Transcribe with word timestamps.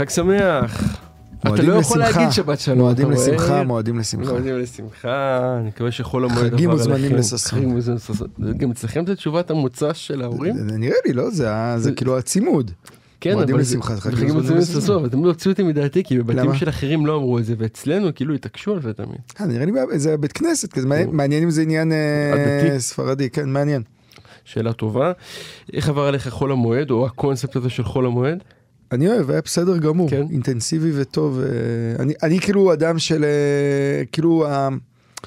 חג 0.00 0.08
שמח. 0.08 0.98
אתה 1.40 1.62
לא 1.62 1.72
יכול. 1.72 1.98
להגיד 1.98 2.30
שבת 2.30 2.60
שלום. 2.60 2.78
מועדים? 2.78 3.10
לשמחה, 3.10 3.62
מועדים 3.64 3.98
לשמחה. 3.98 4.30
מועדים 4.30 4.58
לשמחה, 4.58 5.56
אני 5.60 5.68
מקווה 5.68 5.90
שחול 5.90 6.24
המועד 6.24 6.38
עבר 6.38 6.46
עליכם. 6.46 6.56
חגים 6.56 6.70
וזמנים 6.70 7.16
לששון. 7.16 7.80
גם 8.56 8.70
אצלכם 8.70 9.06
זה 9.06 9.16
תשובת 9.16 9.50
המוצא 9.50 9.92
של 9.92 10.22
ההורים? 10.22 10.56
זה 10.56 10.78
נראה 10.78 10.96
לי, 11.06 11.12
לא? 11.12 11.30
זה 11.30 11.92
כאילו 11.96 12.18
הצימוד. 12.18 12.70
כן, 13.20 13.34
מועדים 13.34 13.58
לשמחה, 13.58 13.94
זה 13.94 14.00
חגים 14.00 14.16
חגים 14.16 14.36
וזמנים 14.36 14.58
וזמנים 14.58 14.78
לששון. 14.80 14.96
אבל 15.00 15.08
תמיד 15.08 15.24
הוציאו 15.26 15.52
אותי 15.52 15.62
מדעתי, 15.62 16.04
כי 16.04 16.18
בבתים? 16.18 16.54
של 16.54 16.68
אחרים 16.68 17.06
לא 17.06 17.16
אמרו 17.16 17.38
את 17.38 17.44
זה, 17.44 17.54
ואצלנו 17.58 18.14
כאילו 18.14 18.34
התעקשו 18.34 18.72
על 18.72 18.82
זה 18.82 18.92
תמיד. 18.92 19.18
אה, 19.40 19.46
נראה 19.46 19.64
לי 19.64 19.98
זה 19.98 20.16
בית 20.16 20.32
כנסת, 20.32 20.78
מעניין- 21.12 21.42
אם 21.42 21.50
זה 21.50 21.62
עניין 21.62 21.92
אה. 21.92 22.74
ספרדי, 22.78 23.30
כן, 23.30 23.48
מעניין. 23.48 23.82
שאלה 24.44 24.72
טובה. 24.72 25.12
איך 25.72 25.88
עבר 25.88 26.02
עליך 26.06 26.28
חול 26.28 26.52
המועד, 26.52 26.90
או 26.90 27.06
הקונספט 27.06 27.56
הזה 27.56 27.70
של 27.70 27.84
חול 27.84 28.06
המועד? 28.06 28.42
אני 28.92 29.08
אוהב, 29.08 29.30
היה 29.30 29.40
בסדר 29.44 29.76
גמור, 29.78 30.10
כן. 30.10 30.26
אינטנסיבי 30.30 30.90
וטוב. 30.94 31.40
אה, 31.40 31.46
אני- 32.02 32.14
אני 32.22 32.40
כאילו 32.40 32.72
אדם 32.72 32.98
של, 32.98 33.24
אה, 33.24 34.04
כאילו, 34.12 34.46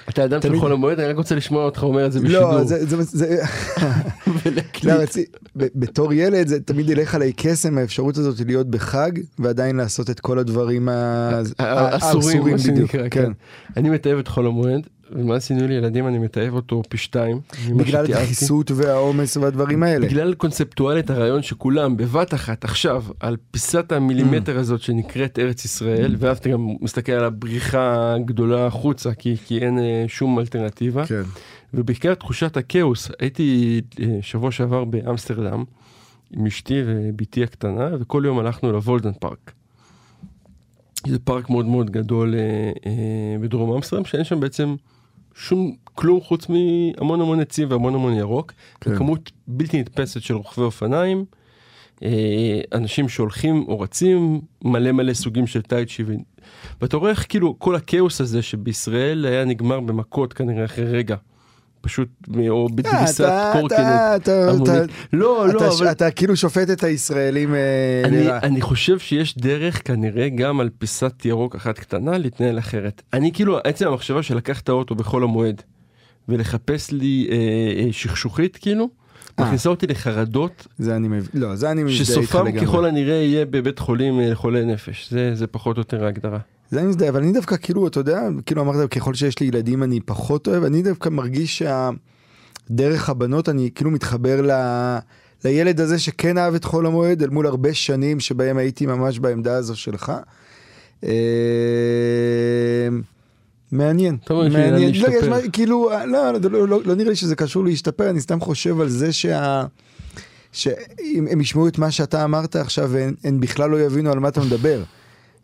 אתה 0.09 0.25
אדם 0.25 0.41
של 0.41 0.59
חול 0.59 0.71
המועד, 0.71 0.99
אני 0.99 1.07
רק 1.07 1.15
רוצה 1.17 1.35
לשמוע 1.35 1.65
אותך 1.65 1.83
אומר 1.83 2.05
את 2.05 2.11
זה 2.11 2.19
בשידור. 2.19 2.51
לא, 2.51 2.63
זה- 2.63 2.85
זה- 2.85 3.03
זה. 3.03 3.41
לא, 4.83 4.91
רצי, 4.93 5.25
בתור 5.55 6.13
ילד 6.13 6.47
זה 6.47 6.59
תמיד 6.59 6.89
ילך 6.89 7.15
עליי 7.15 7.33
קסם 7.37 7.77
האפשרות 7.77 8.17
הזאת 8.17 8.39
להיות 8.45 8.67
בחג 8.69 9.11
ועדיין 9.39 9.75
לעשות 9.75 10.09
את 10.09 10.19
כל 10.19 10.39
הדברים 10.39 10.89
האסורים, 11.59 12.37
מה 12.43 12.57
בדיוק, 12.57 12.59
שנקרא, 12.91 13.09
כן. 13.11 13.31
אני 13.77 13.89
מתעב 13.89 14.17
את 14.17 14.27
חול 14.27 14.47
המועד, 14.47 14.81
ומה 15.15 15.35
עשינו 15.35 15.67
לי 15.67 15.73
ילדים 15.73 16.07
אני 16.07 16.17
מתעב 16.17 16.53
אותו 16.53 16.81
פי 16.89 16.97
שתיים. 16.97 17.39
בגלל. 17.77 18.05
הדחיסות 18.05 18.71
והעומס 18.71 19.37
והדברים 19.37 19.83
האלה. 19.83 20.07
בגלל 20.07 20.33
קונספטואלית 20.33 21.09
הרעיון 21.09 21.43
שכולם 21.43 21.97
בבת 21.97 22.33
אחת 22.33 22.63
עכשיו 22.63 23.03
על 23.19 23.37
פיסת 23.51 23.91
המילימטר 23.91 24.59
הזאת 24.59 24.81
שנקראת 24.81 25.39
ארץ 25.39 25.65
ישראל 25.65 26.15
ואז 26.19 26.37
אתה 26.37 26.49
גם 26.49 26.67
מסתכל 26.81 27.11
על 27.11 27.23
הבריחה 27.23 28.13
הגדולה 28.13 28.65
החוצה 28.65 29.13
כי, 29.13 29.35
כי 29.45 29.59
אין 29.59 29.79
אה, 29.79 30.05
שום 30.07 30.39
אלטרנטיבה 30.39 31.05
כן. 31.05 31.21
ובעיקר 31.73 32.13
תחושת 32.13 32.57
הכאוס 32.57 33.11
הייתי 33.19 33.81
אה, 33.99 34.17
שבוע 34.21 34.51
שעבר 34.51 34.83
באמסטרדם 34.83 35.63
עם 36.31 36.45
אשתי 36.45 36.81
ובתי 36.85 37.43
הקטנה 37.43 37.89
וכל 37.99 38.23
יום 38.25 38.39
הלכנו 38.39 38.71
לוולדן 38.71 39.11
פארק. 39.19 39.51
זה 41.07 41.19
פארק 41.19 41.49
מאוד 41.49 41.65
מאוד 41.65 41.89
גדול 41.89 42.35
אה, 42.35 42.71
אה, 42.85 43.39
בדרום 43.41 43.75
אמסטרדם 43.75 44.05
שאין 44.05 44.23
שם 44.23 44.39
בעצם 44.39 44.75
שום 45.35 45.75
כלום 45.95 46.21
חוץ 46.21 46.45
מהמון 46.49 47.21
המון 47.21 47.39
עצים 47.39 47.71
והמון 47.71 47.95
המון 47.95 48.13
ירוק. 48.13 48.53
כן. 48.81 48.95
כמות 48.95 49.31
בלתי 49.47 49.79
נתפסת 49.79 50.21
של 50.21 50.33
רוכבי 50.33 50.63
אופניים, 50.63 51.25
אה, 52.03 52.61
אנשים 52.73 53.09
שהולכים 53.09 53.65
או 53.67 53.79
רצים, 53.79 54.41
מלא 54.63 54.91
מלא 54.91 55.13
סוגים 55.13 55.47
של 55.47 55.61
טייצ'י. 55.61 56.03
ו- 56.03 56.13
ואתה 56.81 56.97
רואה 56.97 57.11
איך 57.11 57.25
כאילו 57.29 57.59
כל 57.59 57.75
הכאוס 57.75 58.21
הזה 58.21 58.41
שבישראל 58.41 59.25
היה 59.25 59.45
נגמר 59.45 59.79
במכות 59.79 60.33
כנראה 60.33 60.65
אחרי 60.65 60.85
רגע. 60.85 61.15
פשוט, 61.83 62.09
או 62.49 62.69
בדריסת 62.75 63.29
קורקינט 63.53 64.29
לא, 65.13 65.47
לא, 65.53 65.77
אבל 65.77 65.91
אתה 65.91 66.11
כאילו 66.11 66.35
שופט 66.35 66.69
את 66.69 66.83
הישראלים 66.83 67.55
אה, 67.55 68.39
אני, 68.43 68.61
חושב 68.61 68.99
שיש 68.99 69.37
דרך 69.37 69.87
כנראה 69.87 70.29
גם 70.29 70.59
על 70.59 70.69
פיסת 70.77 71.25
ירוק 71.25 71.55
אחת 71.55 71.79
קטנה 71.79 72.17
להתנהל 72.17 72.59
אחרת. 72.59 73.01
אני 73.13 73.31
כאילו, 73.31 73.59
עצם 73.63 73.87
המחשבה 73.87 74.23
של 74.23 74.37
לקחת 74.37 74.69
האוטו 74.69 74.95
בחול 74.95 75.23
המועד 75.23 75.61
ולחפש 76.29 76.91
לי 76.91 77.27
אה, 77.31 77.35
אה, 77.85 77.87
שכשוכית 77.91 78.57
כאילו. 78.57 78.89
מכניסה 79.39 79.69
אותי 79.69 79.87
לחרדות 79.87 80.67
זה 80.77 80.95
אני 80.95 81.07
מבין. 81.07 81.41
לא, 81.41 81.55
זה 81.55 81.71
אני 81.71 81.83
מזדהה 81.83 81.99
איתך 81.99 82.29
שסופם. 82.29 82.61
ככל 82.61 82.85
הנראה 82.85 83.15
יהיה 83.15 83.45
בבית 83.45 83.79
חולים 83.79 84.19
לחולי 84.19 84.65
נפש. 84.65 85.09
זה, 85.11 85.35
זה 85.35 85.47
פחות 85.47 85.77
או 85.77 85.81
יותר 85.81 86.05
ההגדרה. 86.05 86.39
זה 86.71 86.79
אני 86.79 86.87
מזדהה, 86.87 87.09
אבל 87.09 87.21
אני 87.21 87.31
דווקא 87.31 87.55
כאילו, 87.61 87.87
אתה 87.87 87.99
יודע, 87.99 88.21
כאילו 88.45 88.61
אמרת, 88.61 88.89
ככל 88.89 89.13
שיש 89.13 89.39
לי 89.39 89.47
ילדים 89.47 89.83
אני 89.83 89.99
פחות 89.99 90.47
אוהב, 90.47 90.63
אני 90.63 90.81
דווקא 90.81 91.09
מרגיש 91.09 91.63
שהדרך 92.69 93.09
הבנות, 93.09 93.49
אני 93.49 93.69
כאילו 93.75 93.91
מתחבר 93.91 94.41
ל... 94.41 94.51
לילד 95.45 95.81
הזה 95.81 95.99
שכן 95.99 96.37
אהב 96.37 96.53
את 96.53 96.63
חול 96.63 96.85
המועד, 96.85 97.23
אל 97.23 97.29
מול 97.29 97.47
הרבה 97.47 97.73
שנים 97.73 98.19
שבהם 98.19 98.57
הייתי 98.57 98.85
ממש 98.85 99.19
בעמדה 99.19 99.55
הזו 99.55 99.75
שלך. 99.75 100.11
אה, 101.03 101.11
מעניין, 103.71 104.17
מעניין, 104.29 104.73
לא, 105.01 105.07
יש. 105.07 105.23
מה, 105.23 105.37
כאילו, 105.53 105.89
לא, 106.07 106.31
לא, 106.31 106.39
לא, 106.51 106.67
לא, 106.67 106.79
לא 106.85 106.95
נראה 106.95 107.09
לי 107.09 107.15
שזה 107.15 107.35
קשור 107.35 107.63
להשתפר, 107.65 108.09
אני 108.09 108.21
סתם 108.21 108.39
חושב 108.39 108.81
על 108.81 108.89
זה 108.89 109.13
שה... 109.13 109.65
שאם 110.51 111.27
הם 111.31 111.41
ישמעו 111.41 111.67
את 111.67 111.77
מה 111.77 111.91
שאתה 111.91 112.23
אמרת 112.23 112.55
עכשיו, 112.55 112.97
הן, 112.97 113.13
הן 113.23 113.39
בכלל 113.39 113.69
לא 113.69 113.81
יבינו 113.81 114.11
על 114.11 114.19
מה 114.19 114.27
אתה 114.27 114.41
מדבר. 114.41 114.83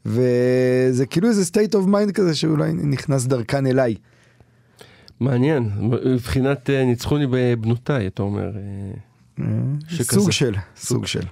וזה 0.06 1.06
כאילו 1.10 1.28
איזה 1.28 1.52
state 1.54 1.74
of 1.74 1.88
mind 1.88 2.12
כזה 2.14 2.36
שאולי 2.36 2.74
נכנס 2.74 3.26
דרכן 3.26 3.66
אליי. 3.66 3.96
מעניין, 5.20 5.70
מבחינת 5.80 6.70
אה, 6.70 6.86
ניצחוני 6.86 7.26
בבנותיי, 7.32 8.08
אתה 8.08 8.22
אומר. 8.22 8.52
אה, 9.40 9.44
שכזה. 9.88 10.20
סוג 10.20 10.32
של, 10.32 10.56
סוג 10.76 11.06
של. 11.06 11.24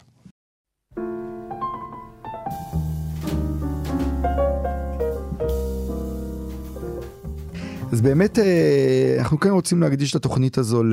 אז 7.92 8.02
באמת 8.02 8.40
אה, 8.40 9.16
אנחנו 9.20 9.40
כאן 9.40 9.52
רוצים 9.52 9.82
להקדיש 9.82 10.12
את 10.12 10.16
התוכנית 10.16 10.58
הזו 10.58 10.84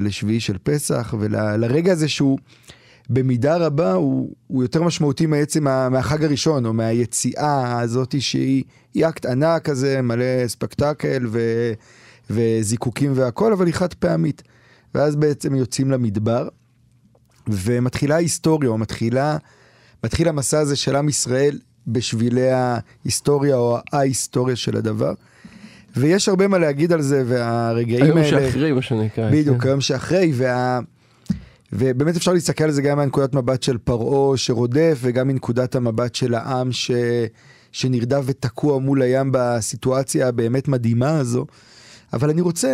לשביעי 0.00 0.40
של 0.40 0.56
פסח 0.62 1.14
ולרגע 1.18 1.92
הזה 1.92 2.08
שהוא 2.08 2.38
במידה 3.10 3.56
רבה 3.56 3.92
הוא, 3.92 4.34
הוא 4.46 4.62
יותר 4.62 4.82
משמעותי 4.82 5.26
מעצם 5.26 5.64
מהחג 5.64 6.24
הראשון 6.24 6.66
או 6.66 6.72
מהיציאה 6.72 7.80
הזאת 7.80 8.14
שהיא 8.20 8.64
היא 8.94 9.06
אקט 9.06 9.26
ענק 9.26 9.64
כזה 9.64 10.02
מלא 10.02 10.46
ספקטקל 10.46 11.26
ו, 11.28 11.40
וזיקוקים 12.30 13.12
והכל 13.14 13.52
אבל 13.52 13.66
היא 13.66 13.74
חד 13.74 13.94
פעמית. 13.94 14.42
ואז 14.94 15.16
בעצם 15.16 15.54
יוצאים 15.54 15.90
למדבר 15.90 16.48
ומתחילה 17.48 18.14
ההיסטוריה 18.14 18.70
או 18.70 18.78
מתחילה, 18.78 19.36
מתחיל 20.04 20.28
המסע 20.28 20.58
הזה 20.58 20.76
של 20.76 20.96
עם 20.96 21.08
ישראל 21.08 21.58
בשבילי 21.86 22.50
ההיסטוריה 22.50 23.56
או 23.56 23.78
ההיסטוריה 23.92 24.56
של 24.56 24.76
הדבר. 24.76 25.12
ויש 25.96 26.28
הרבה 26.28 26.48
מה 26.48 26.58
להגיד 26.58 26.92
על 26.92 27.02
זה 27.02 27.22
והרגעים 27.26 28.04
היום 28.04 28.18
האלה. 28.18 28.30
שאחרי 28.30 28.72
מה 28.72 28.82
שנקרא. 28.82 29.30
בדיוק, 29.30 29.62
כן. 29.62 29.68
היום 29.68 29.80
שאחרי, 29.80 30.32
וה... 30.34 30.80
ובאמת 31.72 32.16
אפשר 32.16 32.32
להסתכל 32.32 32.64
על 32.64 32.70
זה 32.70 32.82
גם 32.82 32.98
מנקודת 32.98 33.34
מבט 33.34 33.62
של 33.62 33.78
פרעה 33.78 34.36
שרודף, 34.36 34.98
וגם 35.00 35.28
מנקודת 35.28 35.74
המבט 35.74 36.14
של 36.14 36.34
העם 36.34 36.72
ש... 36.72 36.90
שנרדף 37.72 38.22
ותקוע 38.26 38.78
מול 38.78 39.02
הים 39.02 39.30
בסיטואציה 39.32 40.28
הבאמת 40.28 40.68
מדהימה 40.68 41.18
הזו. 41.18 41.46
אבל 42.12 42.30
אני 42.30 42.40
רוצה, 42.40 42.68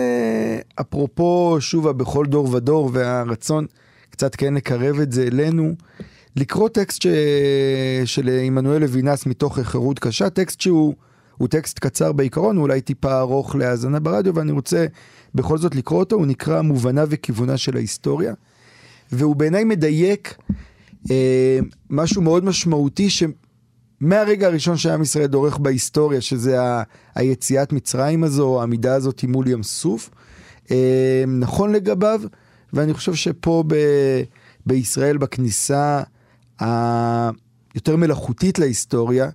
אפרופו, 0.80 1.56
שוב, 1.60 1.90
בכל 1.90 2.26
דור 2.26 2.54
ודור, 2.54 2.90
והרצון 2.92 3.66
קצת 4.10 4.34
כן 4.34 4.54
לקרב 4.54 5.00
את 5.00 5.12
זה 5.12 5.22
אלינו, 5.22 5.74
לקרוא 6.36 6.68
טקסט 6.68 7.02
ש... 7.02 7.06
של 8.04 8.28
עמנואל 8.28 8.80
לוינס 8.80 9.26
מתוך 9.26 9.58
חירות 9.58 9.98
קשה, 9.98 10.30
טקסט 10.30 10.60
שהוא 10.60 10.94
הוא 11.36 11.48
טקסט 11.48 11.78
קצר 11.78 12.12
בעיקרון, 12.12 12.58
אולי 12.58 12.80
טיפה 12.80 13.20
ארוך 13.20 13.56
להאזנה 13.56 14.00
ברדיו, 14.00 14.34
ואני 14.34 14.52
רוצה 14.52 14.86
בכל 15.34 15.58
זאת 15.58 15.74
לקרוא 15.74 16.00
אותו, 16.00 16.16
הוא 16.16 16.26
נקרא 16.26 16.62
מובנה 16.62 17.04
וכיוונה 17.08 17.56
של 17.56 17.76
ההיסטוריה, 17.76 18.34
והוא 19.12 19.36
בעיניי 19.36 19.64
מדייק 19.64 20.34
אה, 21.10 21.58
משהו 21.90 22.22
מאוד 22.22 22.44
משמעותי 22.44 23.08
שמהרגע 23.10 24.46
הראשון 24.46 24.76
שעם 24.76 25.02
ישראל 25.02 25.26
דורך 25.26 25.58
בהיסטוריה, 25.58 26.20
שזה 26.20 26.62
ה... 26.62 26.82
היציאת 27.14 27.72
מצרים 27.72 28.24
הזו, 28.24 28.60
העמידה 28.60 28.94
הזאת 28.94 29.24
מול 29.24 29.48
ים 29.48 29.62
סוף, 29.62 30.10
אה, 30.70 31.24
נכון 31.26 31.72
לגביו, 31.72 32.20
ואני 32.72 32.94
חושב 32.94 33.14
שפה 33.14 33.64
ב... 33.66 33.74
בישראל 34.66 35.16
בכניסה 35.16 36.02
היותר 36.58 37.96
מלאכותית 37.96 38.58
להיסטוריה, 38.58 39.30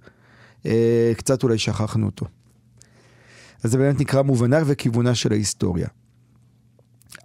אה, 0.65 1.11
קצת 1.17 1.43
אולי 1.43 1.57
שכחנו 1.57 2.05
אותו. 2.05 2.25
אז 3.63 3.71
זה 3.71 3.77
באמת 3.77 3.99
נקרא 3.99 4.21
מובנה 4.21 4.57
וכיוונה 4.65 5.15
של 5.15 5.31
ההיסטוריה. 5.31 5.87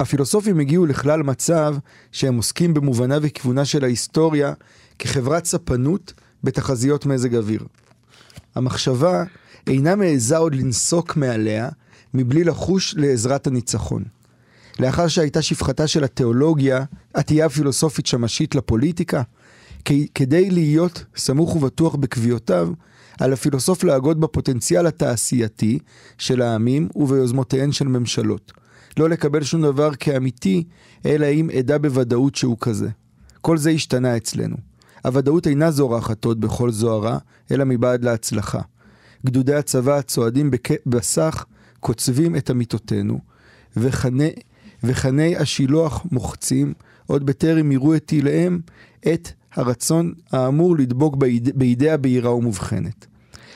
הפילוסופים 0.01 0.61
הגיעו 0.61 0.87
לכלל 0.87 1.23
מצב 1.23 1.77
שהם 2.13 2.37
עוסקים 2.37 2.75
במובנה 2.75 3.19
וכיוונה 3.23 3.65
של 3.65 3.85
ההיסטוריה 3.85 4.53
כחברת 4.99 5.45
ספנות 5.45 6.13
בתחזיות 6.45 7.07
מזג 7.07 7.37
אוויר. 7.37 7.67
המחשבה 8.55 9.25
אינה 9.67 9.97
מעיזה 9.97 10.37
עוד 10.37 10.55
לנסוק 10.55 11.17
מעליה 11.17 11.69
מבלי 12.15 12.45
לחוש 12.45 12.95
לעזרת 12.99 13.47
הניצחון. 13.47 14.05
לאחר 14.81 15.09
שהייתה 15.09 15.43
שפחתה 15.43 15.87
של 15.87 16.05
התיאולוגיה, 16.05 16.85
עטייה 17.15 17.49
פילוסופית 17.49 18.07
שמשית 18.07 18.55
לפוליטיקה, 18.55 19.23
כדי 20.15 20.51
להיות 20.51 21.05
סמוך 21.17 21.57
ובטוח 21.57 21.95
בקביעותיו, 21.95 22.69
על 23.21 23.33
הפילוסוף 23.33 23.85
להגות 23.85 24.21
בפוטנציאל 24.21 24.87
התעשייתי 24.87 25.79
של 26.19 26.43
העמים 26.43 26.89
וביוזמותיהן 26.97 27.73
של 27.73 27.89
ממשלות. 27.89 28.53
לא 28.99 29.09
לקבל 29.09 29.43
שום 29.43 29.63
דבר 29.63 29.95
כאמיתי, 29.95 30.65
אלא 31.07 31.27
אם 31.27 31.51
אדע 31.51 31.79
בוודאות 31.79 32.35
שהוא 32.35 32.57
כזה. 32.61 32.89
כל 33.41 33.59
זה 33.59 33.71
השתנה 33.71 34.17
אצלנו. 34.17 34.57
הוודאות 35.05 35.47
אינה 35.47 35.71
זורחת 35.71 36.25
עוד 36.25 36.41
בכל 36.41 36.71
זוהרה, 36.71 37.19
אלא 37.51 37.65
מבעד 37.65 38.05
להצלחה. 38.05 38.61
גדודי 39.27 39.55
הצבא 39.55 39.97
הצועדים 39.97 40.51
בסך 40.87 41.45
קוצבים 41.81 42.37
את 42.37 42.51
אמיתותינו, 42.51 43.19
וחני, 43.77 44.31
וחני 44.85 45.37
השילוח 45.37 46.07
מוחצים, 46.13 46.75
עוד 47.07 47.27
בטרם 47.27 47.73
יראו 47.73 47.95
את 47.95 48.05
טיליהם, 48.07 48.61
את 49.13 49.29
הרצון 49.55 50.13
האמור 50.33 50.77
לדבוק 50.77 51.17
ביד, 51.17 51.59
בידי 51.59 51.91
הבהירה 51.91 52.35
ומובחנת. 52.35 53.07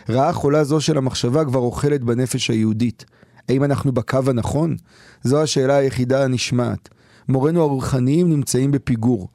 רעה 0.09 0.33
חולה 0.33 0.65
זו 0.65 0.81
של 0.81 0.99
המחשבה 0.99 1.45
כבר 1.45 1.61
אוכלת 1.61 2.05
בנפש 2.05 2.51
היהודית. 2.51 3.05
האם 3.49 3.65
אנחנו 3.65 3.93
בקו 3.93 4.19
הנכון? 4.27 4.77
זו 5.23 5.43
השאלה 5.43 5.77
היחידה 5.77 6.25
הנשמעת. 6.25 6.89
מורינו 7.29 7.63
הרוחניים 7.63 8.29
נמצאים 8.29 8.71
בפיגור. 8.71 9.29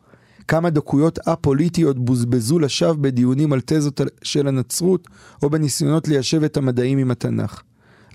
כמה 0.48 0.70
דקויות 0.70 1.20
א-פוליטיות 1.28 2.00
בוזבזו 2.06 2.60
לשווא 2.60 2.94
בדיונים 2.94 3.54
על 3.54 3.62
תזות 3.66 4.02
של 4.24 4.48
הנצרות, 4.48 5.08
או 5.44 5.50
בניסיונות 5.50 6.08
ליישב 6.08 6.44
את 6.44 6.58
המדעים 6.58 6.98
עם 6.98 7.12
התנ"ך. 7.12 7.62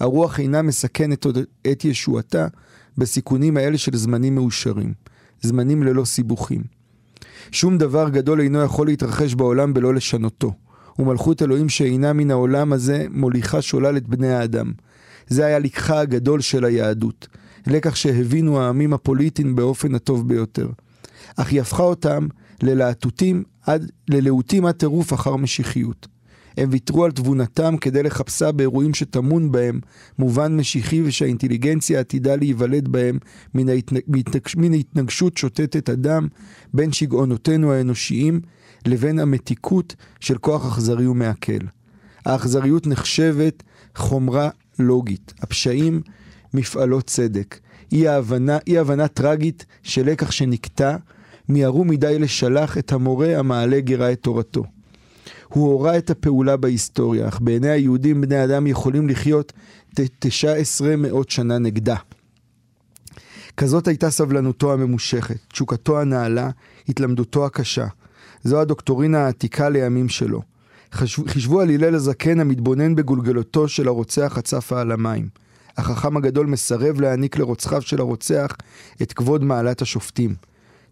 הרוח 0.01 0.41
אינה 0.41 0.63
מסכנת 0.63 1.27
את 1.73 1.85
ישועתה 1.85 2.47
בסיכונים 2.99 3.57
האלה 3.57 3.79
של 3.79 3.97
זמנים 3.97 4.35
מאושרים. 4.35 4.93
זמנים 5.43 5.83
ללא 5.83 6.05
סיבוכים. 6.05 6.63
שום 7.51 7.79
דבר 7.79 8.09
גדול 8.09 8.41
אינו 8.41 8.63
יכול 8.63 8.87
להתרחש 8.87 9.35
בעולם 9.35 9.75
בלא 9.75 9.95
לשנותו. 9.95 10.53
ומלכות 10.99 11.43
אלוהים 11.43 11.69
שאינה 11.69 12.13
מן 12.13 12.31
העולם 12.31 12.73
הזה 12.73 13.07
מוליכה 13.11 13.63
שולל 13.63 13.97
את 13.97 14.09
בני 14.09 14.33
האדם. 14.33 14.73
זה 15.29 15.47
היה 15.47 15.59
לקחה 15.59 16.01
הגדול 16.01 16.41
של 16.41 16.65
היהדות. 16.65 17.29
לקח 17.67 17.95
שהבינו 17.95 18.61
העמים 18.61 18.93
הפוליטיים 18.93 19.57
באופן 19.57 19.95
הטוב 19.95 20.29
ביותר. 20.29 20.69
אך 21.37 21.49
היא 21.49 21.61
הפכה 21.61 21.83
אותם 21.83 22.27
ללהטוטים 22.63 23.43
עד, 23.67 23.91
ללהוטים 24.09 24.67
עד 24.67 24.75
טירוף 24.75 25.13
אחר 25.13 25.37
משיחיות. 25.37 26.07
הם 26.57 26.69
ויתרו 26.73 27.05
על 27.05 27.13
תבונתם 27.13 27.77
כדי 27.77 28.03
לחפשה 28.03 28.53
באירועים 28.53 28.95
שטמון 28.95 29.53
בהם 29.53 29.81
מובן 30.19 30.57
משיחי 30.57 31.03
ושהאינטליגנציה 31.03 32.01
עתידה 32.01 32.37
להיוולד 32.37 32.89
בהם 32.89 33.19
מן, 33.55 33.69
ההתנג... 33.69 34.01
מן 34.57 34.75
התנגשות 34.75 35.37
שותתת 35.37 35.91
אדם 35.91 36.29
בין 36.75 36.93
שגעונותינו 36.93 37.73
האנושיים 37.73 38.41
לבין 38.87 39.19
המתיקות 39.19 39.95
של 40.21 40.39
כוח 40.39 40.67
אכזרי 40.67 41.07
ומעכל. 41.07 41.65
האכזריות 42.25 42.87
נחשבת 42.87 43.63
חומרה 43.95 44.51
לוגית, 44.79 45.35
הפשעים 45.41 46.03
מפעלות 46.55 47.07
צדק. 47.07 47.59
אי 47.93 48.09
הבנה, 48.09 48.59
אי 48.67 48.79
הבנה 48.79 49.09
טרגית 49.09 49.67
של 49.83 50.07
לקח 50.07 50.31
שנקטע, 50.31 50.97
מיהרו 51.49 51.85
מדי 51.85 52.19
לשלח 52.19 52.79
את 52.79 52.93
המורה 52.93 53.39
המעלה 53.39 53.81
גירה 53.81 54.13
את 54.13 54.21
תורתו. 54.21 54.65
הוא 55.49 55.73
הורה 55.73 55.99
את 55.99 56.11
הפעולה 56.11 56.57
בהיסטוריה, 56.57 57.29
אך 57.29 57.41
בעיני 57.41 57.69
היהודים 57.69 58.21
בני 58.21 58.45
אדם 58.45 58.67
יכולים 58.67 59.09
לחיות 59.09 59.53
תשע 60.19 60.53
עשרה 60.53 60.97
מאות 60.97 61.31
שנה 61.31 61.59
נגדה. 61.59 61.97
כזאת 63.57 63.89
הייתה 63.89 64.11
סבלנותו 64.11 64.73
הממושכת, 64.73 65.37
תשוקתו 65.49 66.01
הנעלה, 66.01 66.51
התלמדותו 66.89 67.47
הקשה. 67.47 67.87
זו 68.45 68.61
הדוקטורינה 68.61 69.19
העתיקה 69.19 69.69
לימים 69.69 70.09
שלו. 70.09 70.43
חישבו 70.93 71.61
על 71.61 71.71
הלל 71.71 71.95
הזקן 71.95 72.41
המתבונן 72.41 72.95
בגולגלותו 72.95 73.69
של 73.69 73.89
הרוצח 73.89 74.39
הצפה 74.39 74.81
על 74.81 74.93
המים. 74.93 75.29
החכם 75.77 76.17
הגדול 76.17 76.47
מסרב 76.47 77.01
להעניק 77.01 77.37
לרוצחיו 77.37 77.83
של 77.83 78.01
הרוצח 78.01 78.57
את 79.03 79.13
כבוד 79.13 79.45
מעלת 79.45 79.83
השופטים. 79.83 80.35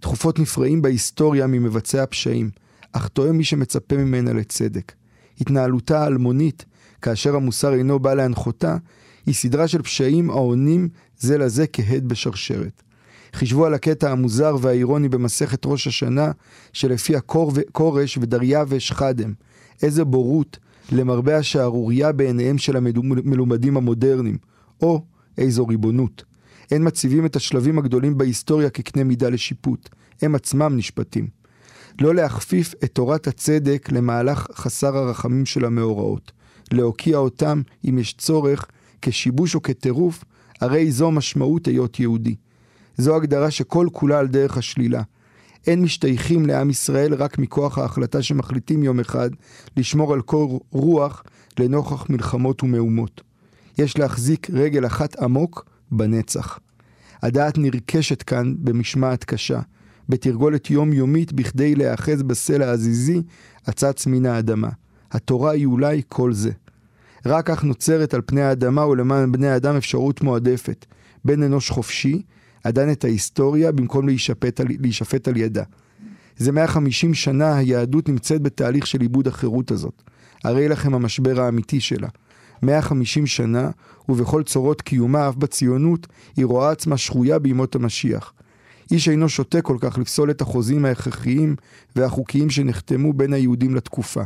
תכופות 0.01 0.39
נפרעים 0.39 0.83
בהיסטוריה 0.83 1.47
ממבצעי 1.47 2.01
הפשעים. 2.01 2.51
אך 2.93 3.09
טועה 3.09 3.33
מי 3.33 3.45
שמצפה 3.45 3.97
ממנה 3.97 4.33
לצדק. 4.33 4.93
התנהלותה 5.41 6.03
האלמונית, 6.03 6.65
כאשר 7.03 7.37
המוסר 7.37 7.75
אינו 7.75 7.99
בא 7.99 8.15
להנחותה, 8.15 8.77
היא 9.27 9.35
סדרה 9.35 9.69
של 9.69 9.83
פשעים 9.83 10.31
העונים 10.31 10.89
זה 11.19 11.39
לזה 11.39 11.67
כהד 11.67 12.09
בשרשרת. 12.09 12.83
חישבו 13.33 13.67
על 13.67 13.75
הקטע 13.75 14.11
המוזר 14.11 14.57
והאירוני 14.61 15.09
במסכת 15.09 15.67
ראש 15.67 15.87
השנה, 15.87 16.31
שלפי 16.73 17.17
הכורש 17.17 18.19
ודריווש 18.19 18.93
חדם. 18.93 19.33
איזה 19.83 20.05
בורות, 20.05 20.59
למרבה 20.93 21.37
השערורייה 21.37 22.13
בעיניהם 22.13 22.59
של 22.59 22.77
המלומדים 22.77 23.77
המודרניים. 23.77 24.39
או 24.83 25.03
איזו 25.39 25.67
ריבונות. 25.67 26.25
אין 26.71 26.87
מציבים 26.87 27.27
את 27.27 27.37
השלבים 27.37 27.79
הגדולים 27.79 28.19
בהיסטוריה 28.19 28.71
כקנה 28.71 29.05
מידה 29.05 29.29
לשיפוט. 29.29 29.89
הם 30.23 30.35
עצמם 30.35 30.77
נשפטים. 30.77 31.29
לא 32.01 32.15
להכפיף 32.15 32.75
את 32.85 32.93
תורת 32.93 33.27
הצדק 33.27 33.89
למהלך 33.93 34.47
חסר 34.55 34.97
הרחמים 34.97 35.47
של 35.47 35.65
המאורעות. 35.65 36.33
להוקיע 36.73 37.17
אותם, 37.17 37.63
אם 37.89 37.99
יש 37.99 38.13
צורך, 38.13 38.67
כשיבוש 39.03 39.55
או 39.55 39.63
כטירוף, 39.63 40.25
הרי 40.61 40.93
זו 40.93 41.11
משמעות 41.11 41.67
היות 41.67 42.01
יהודי. 42.01 42.35
זו 42.97 43.17
הגדרה 43.17 43.51
שכל 43.51 43.89
כולה 43.93 44.19
על 44.19 44.27
דרך 44.27 44.59
השלילה. 44.59 45.03
אין 45.67 45.83
משתייכים 45.83 46.47
לעם 46.47 46.71
ישראל 46.71 47.15
רק 47.15 47.39
מכוח 47.39 47.79
ההחלטה 47.79 48.23
שמחליטים 48.23 48.83
יום 48.83 49.01
אחד 49.01 49.31
לשמור 49.77 50.13
על 50.13 50.21
קור 50.21 50.61
רוח 50.71 51.23
לנוכח 51.59 52.11
מלחמות 52.11 52.63
ומהומות. 52.63 53.21
יש 53.79 53.99
להחזיק 53.99 54.51
רגל 54.51 54.87
אחת 54.87 55.17
עמוק 55.17 55.65
בנצח. 55.91 56.59
הדעת 57.23 57.59
נרכשת 57.59 58.23
כאן 58.23 58.55
במשמעת 58.59 59.25
קשה. 59.25 59.61
בתרגולת 60.09 60.71
יומיומית 60.71 61.33
בכדי 61.33 61.75
להיאחז 61.75 62.23
בסלע 62.23 62.69
העזיזי 62.69 63.23
הצץ 63.67 64.07
מן 64.07 64.27
האדמה. 64.27 64.69
התורה 65.13 65.51
היא 65.51 65.67
אולי 65.67 66.03
כל 66.09 66.33
זה. 66.33 66.51
רק 67.27 67.47
כך 67.47 67.65
נוצרת 67.65 68.15
על 68.15 68.21
פני 68.27 68.43
האדמה 68.43 68.87
ולמען 68.87 69.33
בני 69.33 69.49
האדם 69.49 69.77
אפשרות 69.77 70.21
מועדפת. 70.21 70.87
בן 71.25 71.43
אנוש 71.43 71.71
חופשי, 71.71 72.23
עדן 72.67 72.91
את 72.91 73.05
ההיסטוריה 73.05 73.73
במקום 73.73 74.07
להישפט 74.07 74.61
על, 74.61 74.67
להישפט 74.81 75.29
על 75.29 75.37
ידה. 75.37 75.63
זה 76.37 76.53
150 76.53 77.15
שנה 77.15 77.57
היהדות 77.57 78.09
נמצאת 78.09 78.43
בתהליך 78.43 78.87
של 78.87 79.01
עיבוד 79.01 79.29
החירות 79.29 79.71
הזאת. 79.71 80.03
הרי 80.45 80.69
לכם 80.69 80.95
המשבר 80.95 81.41
האמיתי 81.41 81.81
שלה. 81.81 82.09
150 82.63 83.27
שנה, 83.27 83.71
ובכל 84.09 84.43
צורות 84.43 84.83
קיומה, 84.83 85.29
אף 85.29 85.35
בציונות, 85.35 86.07
היא 86.37 86.47
רואה 86.47 86.71
עצמה 86.71 86.97
שרויה 86.97 87.39
בימות 87.39 87.75
המשיח. 87.75 88.33
איש 88.91 89.09
אינו 89.09 89.29
שותה 89.29 89.63
כל 89.63 89.77
כך 89.81 89.99
לפסול 89.99 90.31
את 90.31 90.41
החוזים 90.41 90.85
ההכרחיים 90.85 91.57
והחוקיים 91.97 92.51
שנחתמו 92.51 93.13
בין 93.13 93.33
היהודים 93.33 93.75
לתקופה. 93.75 94.23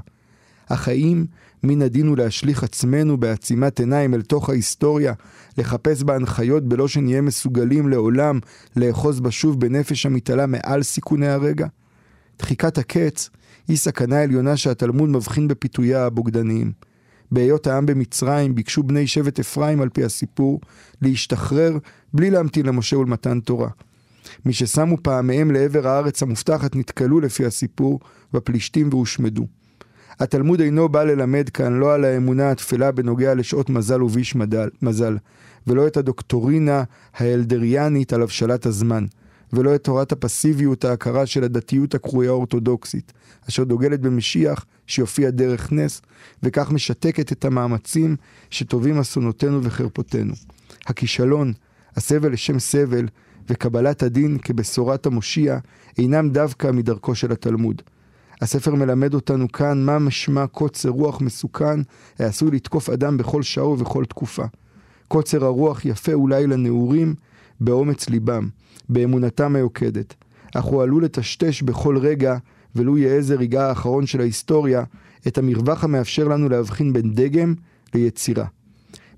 אך 0.72 0.88
האם 0.88 1.24
מן 1.62 1.82
הדין 1.82 2.06
הוא 2.06 2.16
להשליך 2.16 2.64
עצמנו 2.64 3.16
בעצימת 3.16 3.80
עיניים 3.80 4.14
אל 4.14 4.22
תוך 4.22 4.50
ההיסטוריה, 4.50 5.12
לחפש 5.58 6.02
בה 6.02 6.14
הנחיות 6.14 6.64
בלא 6.68 6.88
שנהיה 6.88 7.20
מסוגלים 7.20 7.88
לעולם 7.88 8.38
לאחוז 8.76 9.20
בה 9.20 9.30
שוב 9.30 9.60
בנפש 9.60 10.06
המתעלה 10.06 10.46
מעל 10.46 10.82
סיכוני 10.82 11.28
הרגע? 11.28 11.66
דחיקת 12.38 12.78
הקץ 12.78 13.30
היא 13.68 13.76
סכנה 13.76 14.22
עליונה 14.22 14.56
שהתלמוד 14.56 15.08
מבחין 15.08 15.48
בפיתוייה 15.48 16.06
הבוגדניים. 16.06 16.72
בהיות 17.32 17.66
העם 17.66 17.86
במצרים 17.86 18.54
ביקשו 18.54 18.82
בני 18.82 19.06
שבט 19.06 19.40
אפרים 19.40 19.80
על 19.80 19.88
פי 19.88 20.04
הסיפור 20.04 20.60
להשתחרר 21.02 21.78
בלי 22.14 22.30
להמתין 22.30 22.66
למשה 22.66 22.98
ולמתן 22.98 23.40
תורה. 23.40 23.68
מששמו 24.46 24.96
פעמיהם 25.02 25.50
לעבר 25.50 25.88
הארץ 25.88 26.22
המובטחת 26.22 26.76
נתקלו 26.76 27.20
לפי 27.20 27.46
הסיפור 27.46 28.00
בפלישתים 28.32 28.88
והושמדו. 28.90 29.46
התלמוד 30.18 30.60
אינו 30.60 30.88
בא 30.88 31.04
ללמד 31.04 31.48
כאן 31.48 31.72
לא 31.72 31.94
על 31.94 32.04
האמונה 32.04 32.50
התפלה 32.50 32.92
בנוגע 32.92 33.34
לשעות 33.34 33.70
מזל 33.70 34.02
וביש 34.02 34.34
מדל, 34.34 34.68
מזל, 34.82 35.16
ולא 35.66 35.86
את 35.86 35.96
הדוקטורינה 35.96 36.82
האלדריאנית 37.14 38.12
על 38.12 38.22
הבשלת 38.22 38.66
הזמן. 38.66 39.06
ולא 39.52 39.74
את 39.74 39.84
תורת 39.84 40.12
הפסיביות 40.12 40.84
ההכרה 40.84 41.26
של 41.26 41.44
הדתיות 41.44 41.94
הקרויה 41.94 42.30
אורתודוקסית, 42.30 43.12
אשר 43.48 43.64
דוגלת 43.64 44.00
במשיח 44.00 44.64
שיופיע 44.86 45.30
דרך 45.30 45.72
נס, 45.72 46.02
וכך 46.42 46.70
משתקת 46.70 47.32
את 47.32 47.44
המאמצים 47.44 48.16
שטובים 48.50 48.98
אסונותינו 48.98 49.64
וחרפותינו. 49.64 50.34
הכישלון, 50.86 51.52
הסבל 51.96 52.32
לשם 52.32 52.58
סבל, 52.58 53.06
וקבלת 53.48 54.02
הדין 54.02 54.38
כבשורת 54.38 55.06
המושיע, 55.06 55.58
אינם 55.98 56.30
דווקא 56.30 56.70
מדרכו 56.70 57.14
של 57.14 57.32
התלמוד. 57.32 57.82
הספר 58.40 58.74
מלמד 58.74 59.14
אותנו 59.14 59.52
כאן 59.52 59.84
מה 59.84 59.98
משמע 59.98 60.46
קוצר 60.46 60.88
רוח 60.88 61.20
מסוכן 61.20 61.80
העשוי 62.18 62.50
לתקוף 62.50 62.90
אדם 62.90 63.16
בכל 63.16 63.42
שעה 63.42 63.68
ובכל 63.68 64.04
תקופה. 64.04 64.44
קוצר 65.08 65.44
הרוח 65.44 65.84
יפה 65.84 66.12
אולי 66.12 66.46
לנעורים 66.46 67.14
באומץ 67.60 68.08
ליבם, 68.08 68.48
באמונתם 68.88 69.56
היוקדת, 69.56 70.14
אך 70.54 70.64
הוא 70.64 70.82
עלול 70.82 71.04
לטשטש 71.04 71.62
בכל 71.62 71.98
רגע, 71.98 72.36
ולו 72.76 72.98
יהיה 72.98 73.14
איזה 73.14 73.34
רגע 73.34 73.66
האחרון 73.66 74.06
של 74.06 74.20
ההיסטוריה, 74.20 74.84
את 75.26 75.38
המרווח 75.38 75.84
המאפשר 75.84 76.28
לנו 76.28 76.48
להבחין 76.48 76.92
בין 76.92 77.14
דגם 77.14 77.54
ליצירה. 77.94 78.44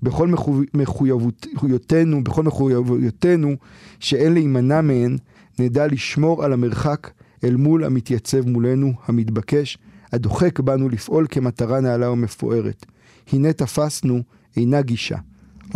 בכל 0.03 0.29
מחויבותנו, 0.73 2.23
בכל 2.23 2.43
מחויבותנו, 2.43 3.55
שאין 3.99 4.33
להימנע 4.33 4.81
מהן, 4.81 5.17
נדע 5.59 5.87
לשמור 5.87 6.43
על 6.43 6.53
המרחק 6.53 7.09
אל 7.43 7.55
מול 7.55 7.83
המתייצב 7.83 8.49
מולנו, 8.49 8.93
המתבקש, 9.05 9.77
הדוחק 10.11 10.59
בנו 10.59 10.89
לפעול 10.89 11.27
כמטרה 11.29 11.79
נעלה 11.79 12.11
ומפוארת. 12.11 12.85
הנה 13.31 13.53
תפסנו, 13.53 14.23
אינה 14.57 14.81
גישה, 14.81 15.17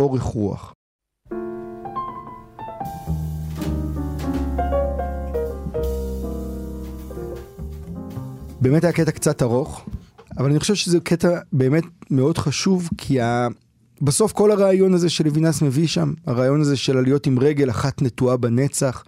אורך 0.00 0.22
רוח. 0.22 0.72
באמת 8.60 8.84
היה 8.84 8.92
קטע 8.92 9.10
קצת 9.10 9.42
ארוך, 9.42 9.88
אבל 10.38 10.50
אני 10.50 10.60
חושב 10.60 10.74
שזה 10.74 11.00
קטע 11.00 11.38
באמת 11.52 11.84
מאוד 12.10 12.38
חשוב, 12.38 12.88
כי 12.98 13.20
ה... 13.20 13.48
בסוף 14.02 14.32
כל 14.32 14.50
הרעיון 14.50 14.94
הזה 14.94 15.08
שלוינס 15.08 15.62
מביא 15.62 15.86
שם, 15.86 16.12
הרעיון 16.26 16.60
הזה 16.60 16.76
של 16.76 17.00
להיות 17.00 17.26
עם 17.26 17.38
רגל 17.38 17.70
אחת 17.70 18.02
נטועה 18.02 18.36
בנצח, 18.36 19.04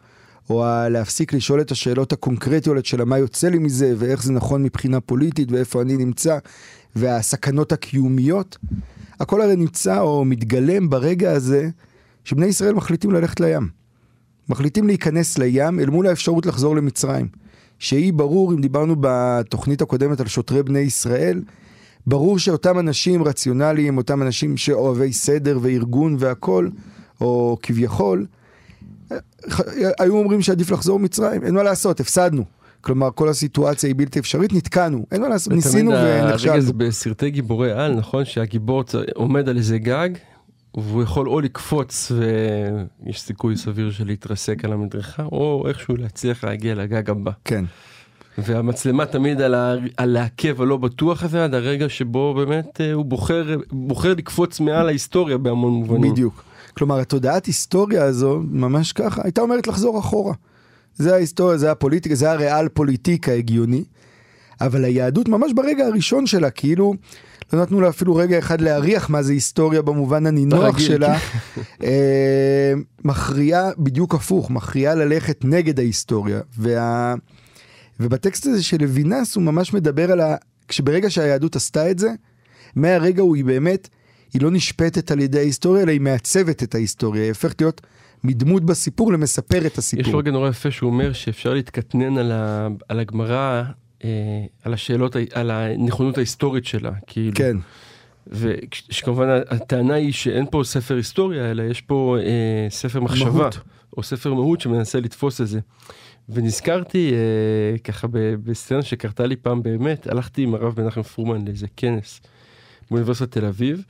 או 0.51 0.65
להפסיק 0.91 1.33
לשאול 1.33 1.61
את 1.61 1.71
השאלות 1.71 2.13
הקונקרטיות 2.13 2.87
של 2.87 3.05
מה 3.05 3.19
יוצא 3.19 3.49
לי 3.49 3.59
מזה, 3.59 3.95
ואיך 3.97 4.23
זה 4.23 4.33
נכון 4.33 4.63
מבחינה 4.63 5.01
פוליטית, 5.01 5.53
ואיפה 5.53 5.83
אני 5.83 5.97
נמצא, 5.97 6.39
והסכנות 6.97 7.73
הקיומיות, 7.73 8.59
הכל 9.21 9.43
הרי 9.43 9.57
נמצא 9.57 10.01
או 10.01 10.25
מתגלם 10.25 10.91
ברגע 10.91 11.33
הזה 11.33 11.69
שבני 12.25 12.47
ישראל 12.47 12.75
מחליטים 12.75 13.11
ללכת 13.11 13.41
לים. 13.41 13.69
מחליטים 14.49 14.87
להיכנס 14.87 15.39
לים 15.39 15.81
אל 15.81 15.91
מול 15.91 16.07
האפשרות 16.07 16.47
לחזור 16.47 16.77
למצרים. 16.77 17.29
שהיא 17.79 18.13
ברור, 18.13 18.53
אם 18.53 18.61
דיברנו 18.61 18.97
בתוכנית 19.01 19.83
הקודמת 19.83 20.21
על 20.21 20.27
שוטרי 20.27 20.63
בני 20.63 20.79
ישראל, 20.79 21.43
ברור 22.07 22.39
שאותם 22.39 22.79
אנשים 22.79 23.23
רציונליים, 23.23 23.97
אותם 23.97 24.23
אנשים 24.23 24.57
שאוהבי 24.57 25.13
סדר 25.13 25.59
וארגון 25.63 26.17
והכול, 26.19 26.71
או 27.21 27.59
כביכול, 27.63 28.27
היו 29.99 30.17
אומרים 30.17 30.43
שעדיף 30.43 30.71
לחזור 30.71 30.99
מצרים, 30.99 31.45
אין 31.45 31.55
מה 31.55 31.63
לעשות, 31.63 32.01
הפסדנו. 32.01 32.45
כלומר, 32.81 33.11
כל 33.15 33.29
הסיטואציה 33.29 33.89
היא 33.89 33.95
בלתי 33.97 34.19
אפשרית, 34.19 34.53
נתקענו, 34.53 35.07
אין 35.13 35.21
מה 35.21 35.29
לעשות, 35.29 35.53
ניסינו 35.53 35.91
ונכשלנו. 35.91 36.57
הזה 36.57 36.73
בסרטי 36.73 37.31
גיבורי 37.31 37.73
על, 37.73 37.95
נכון? 37.95 38.25
שהגיבור 38.25 38.85
עומד 39.15 39.49
על 39.49 39.57
איזה 39.57 39.79
גג, 39.79 40.09
והוא 40.75 41.03
יכול 41.03 41.29
או 41.29 41.41
לקפוץ 41.41 42.13
ויש 43.05 43.21
סיכוי 43.21 43.57
סביר 43.57 43.91
של 43.91 44.07
להתרסק 44.07 44.65
על 44.65 44.73
המדרכה, 44.73 45.23
או 45.23 45.65
איכשהו 45.69 45.97
להצליח 45.97 46.45
להגיע 46.45 46.75
לגג 46.75 47.11
הבא. 47.11 47.31
כן. 47.45 47.65
והמצלמה 48.39 49.07
תמיד 49.07 49.41
על, 49.41 49.55
ה... 49.55 49.75
על 49.97 50.17
העקב 50.17 50.63
הלא 50.63 50.77
בטוח 50.77 51.23
הזה 51.23 51.45
עד 51.45 51.55
הרגע 51.55 51.89
שבו 51.89 52.35
באמת 52.35 52.81
אה, 52.81 52.93
הוא 52.93 53.05
בוחר, 53.05 53.57
בוחר 53.73 54.15
לקפוץ 54.15 54.61
מעל 54.61 54.89
ההיסטוריה 54.89 55.39
בהמון 55.39 55.73
מובנים. 55.73 56.13
בדיוק. 56.13 56.45
כלומר 56.81 57.01
התודעת 57.01 57.47
היסטוריה 57.47 58.05
הזו 58.05 58.43
ממש 58.51 58.93
ככה 58.93 59.23
הייתה 59.25 59.41
אומרת 59.41 59.67
לחזור 59.67 59.99
אחורה. 59.99 60.35
זה 60.95 61.15
ההיסטוריה, 61.15 61.59
זה 61.59 61.71
הפוליטיקה, 61.71 62.15
זה 62.15 62.31
הריאל 62.31 62.69
פוליטיקה 62.69 63.33
הגיוני. 63.33 63.85
אבל 64.61 64.85
היהדות 64.85 65.29
ממש 65.29 65.53
ברגע 65.53 65.87
הראשון 65.87 66.27
שלה 66.27 66.51
כאילו 66.51 66.95
לא 67.53 67.63
נתנו 67.63 67.81
לה 67.81 67.89
אפילו 67.89 68.17
רגע 68.17 68.39
אחד 68.39 68.61
להריח 68.61 69.11
מה 69.11 69.23
זה 69.23 69.33
היסטוריה 69.33 69.83
במובן 69.83 70.27
הנינוח 70.27 70.79
שלה. 70.79 71.19
אה, 71.85 72.73
מכריעה 73.05 73.71
בדיוק 73.79 74.15
הפוך, 74.15 74.51
מכריעה 74.51 74.95
ללכת 74.95 75.45
נגד 75.45 75.79
ההיסטוריה. 75.79 76.41
וה... 76.59 77.15
ובטקסט 78.01 78.47
הזה 78.47 78.63
של 78.63 78.77
לוינס 78.81 79.37
הוא 79.37 79.43
ממש 79.43 79.75
מדבר 79.75 80.13
על 80.13 80.21
ה... 80.21 80.37
כשברגע 80.69 81.11
שהיהדות 81.11 81.57
עשתה 81.57 81.91
את 81.91 81.99
זה, 81.99 82.11
מהרגע 82.77 83.23
הוא 83.23 83.37
היא 83.37 83.45
באמת, 83.45 83.89
היא 84.33 84.43
לא 84.43 84.51
נשפטת 84.51 85.11
על 85.11 85.21
ידי 85.21 85.39
ההיסטוריה, 85.39 85.83
אלא 85.83 85.91
היא 85.91 86.01
מעצבת 86.01 86.63
את 86.63 86.75
ההיסטוריה, 86.75 87.23
היא 87.23 87.31
הופכת 87.31 87.61
להיות 87.61 87.81
מדמות 88.25 88.65
בסיפור 88.65 89.13
למספר 89.13 89.67
את 89.67 89.79
הסיפור. 89.79 90.09
יש 90.09 90.15
רגע 90.15 90.31
נורא 90.31 90.49
יפה 90.49 90.71
שהוא 90.71 90.91
אומר 90.91 91.13
שאפשר 91.13 91.55
להתקטנן 91.55 92.19
על, 92.19 92.33
ה... 92.33 92.69
על 92.89 93.01
הגמרא, 93.01 93.63
אה, 94.05 94.11
על 94.65 94.75
השאלות, 94.75 95.17
על 95.33 95.51
הנכונות 95.51 96.17
ההיסטורית 96.19 96.65
שלה, 96.65 96.93
כאילו. 97.07 97.33
כן. 97.35 97.57
וכמובן 98.27 99.29
הטענה 99.49 99.95
היא 99.95 100.13
שאין 100.13 100.47
פה 100.51 100.63
ספר 100.65 100.97
היסטוריה, 100.97 101.51
אלא 101.51 101.63
יש 101.63 101.81
פה 101.81 102.17
אה, 102.21 102.67
ספר 102.71 103.01
מחשבה, 103.01 103.31
מהות. 103.31 103.59
או 103.97 104.03
ספר 104.03 104.35
מהות 104.35 104.61
שמנסה 104.61 105.01
לתפוס 105.01 105.41
את 105.41 105.49
זה. 105.49 105.61
ונזכרתי 106.29 107.13
אה, 107.13 107.79
ככה 107.79 108.07
בסצנה 108.45 108.83
שקרתה 108.83 109.27
לי 109.27 109.37
פעם 109.37 109.63
באמת, 109.63 110.07
הלכתי 110.07 110.43
עם 110.43 110.55
הרב 110.55 110.81
מנחם 110.81 111.03
פרומן 111.03 111.45
לאיזה 111.45 111.67
כנס 111.77 112.21
באוניברסיטת 112.91 113.33
תל 113.33 113.45
אביב, 113.45 113.85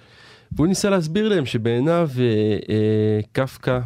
והוא 0.52 0.66
ניסה 0.66 0.90
להסביר 0.90 1.28
להם 1.28 1.46
שבעיניו 1.46 2.10
אה, 2.18 2.24
אה, 2.68 3.20
קפקא 3.32 3.80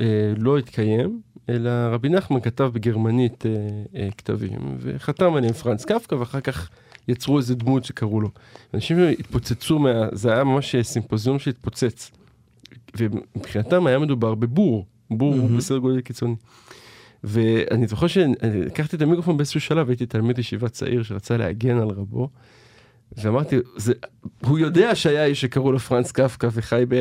אה, 0.00 0.32
לא 0.36 0.58
התקיים, 0.58 1.20
אלא 1.48 1.70
רבי 1.70 2.08
נחמן 2.08 2.40
כתב 2.40 2.70
בגרמנית 2.72 3.46
אה, 3.46 3.52
אה, 3.96 4.08
כתבים, 4.18 4.76
וחתם 4.78 5.34
עליהם 5.34 5.52
פרנץ 5.52 5.84
קפקא, 5.84 6.14
ואחר 6.14 6.40
כך 6.40 6.70
יצרו 7.08 7.38
איזה 7.38 7.54
דמות 7.54 7.84
שקראו 7.84 8.20
לו. 8.20 8.30
אנשים 8.74 8.98
התפוצצו, 9.18 9.78
מה, 9.78 10.08
זה 10.12 10.32
היה 10.32 10.44
ממש 10.44 10.76
סימפוזיון 10.82 11.38
שהתפוצץ. 11.38 12.10
ומבחינתם 12.96 13.86
היה 13.86 13.98
מדובר 13.98 14.34
בבור, 14.34 14.86
בור 15.10 15.34
mm-hmm. 15.34 15.56
בסדר 15.56 15.78
גודל 15.78 16.00
קיצוני. 16.00 16.34
ואני 17.24 17.86
זוכר 17.86 18.06
שלקחתי 18.06 18.96
את 18.96 19.02
המיקרופון 19.02 19.36
באיזשהו 19.36 19.60
שלב, 19.60 19.88
הייתי 19.88 20.06
תלמיד 20.06 20.38
ישיבה 20.38 20.68
צעיר 20.68 21.02
שרצה 21.02 21.36
להגן 21.36 21.76
על 21.76 21.88
רבו. 21.88 22.28
ואמרתי, 23.16 23.56
זה, 23.76 23.92
הוא 24.40 24.58
יודע 24.58 24.94
שהיה 24.94 25.24
איש 25.24 25.40
שקראו 25.40 25.72
לו 25.72 25.78
פרנס 25.78 26.12
קפקא 26.12 26.48
וחי 26.52 26.84
ב... 26.88 26.94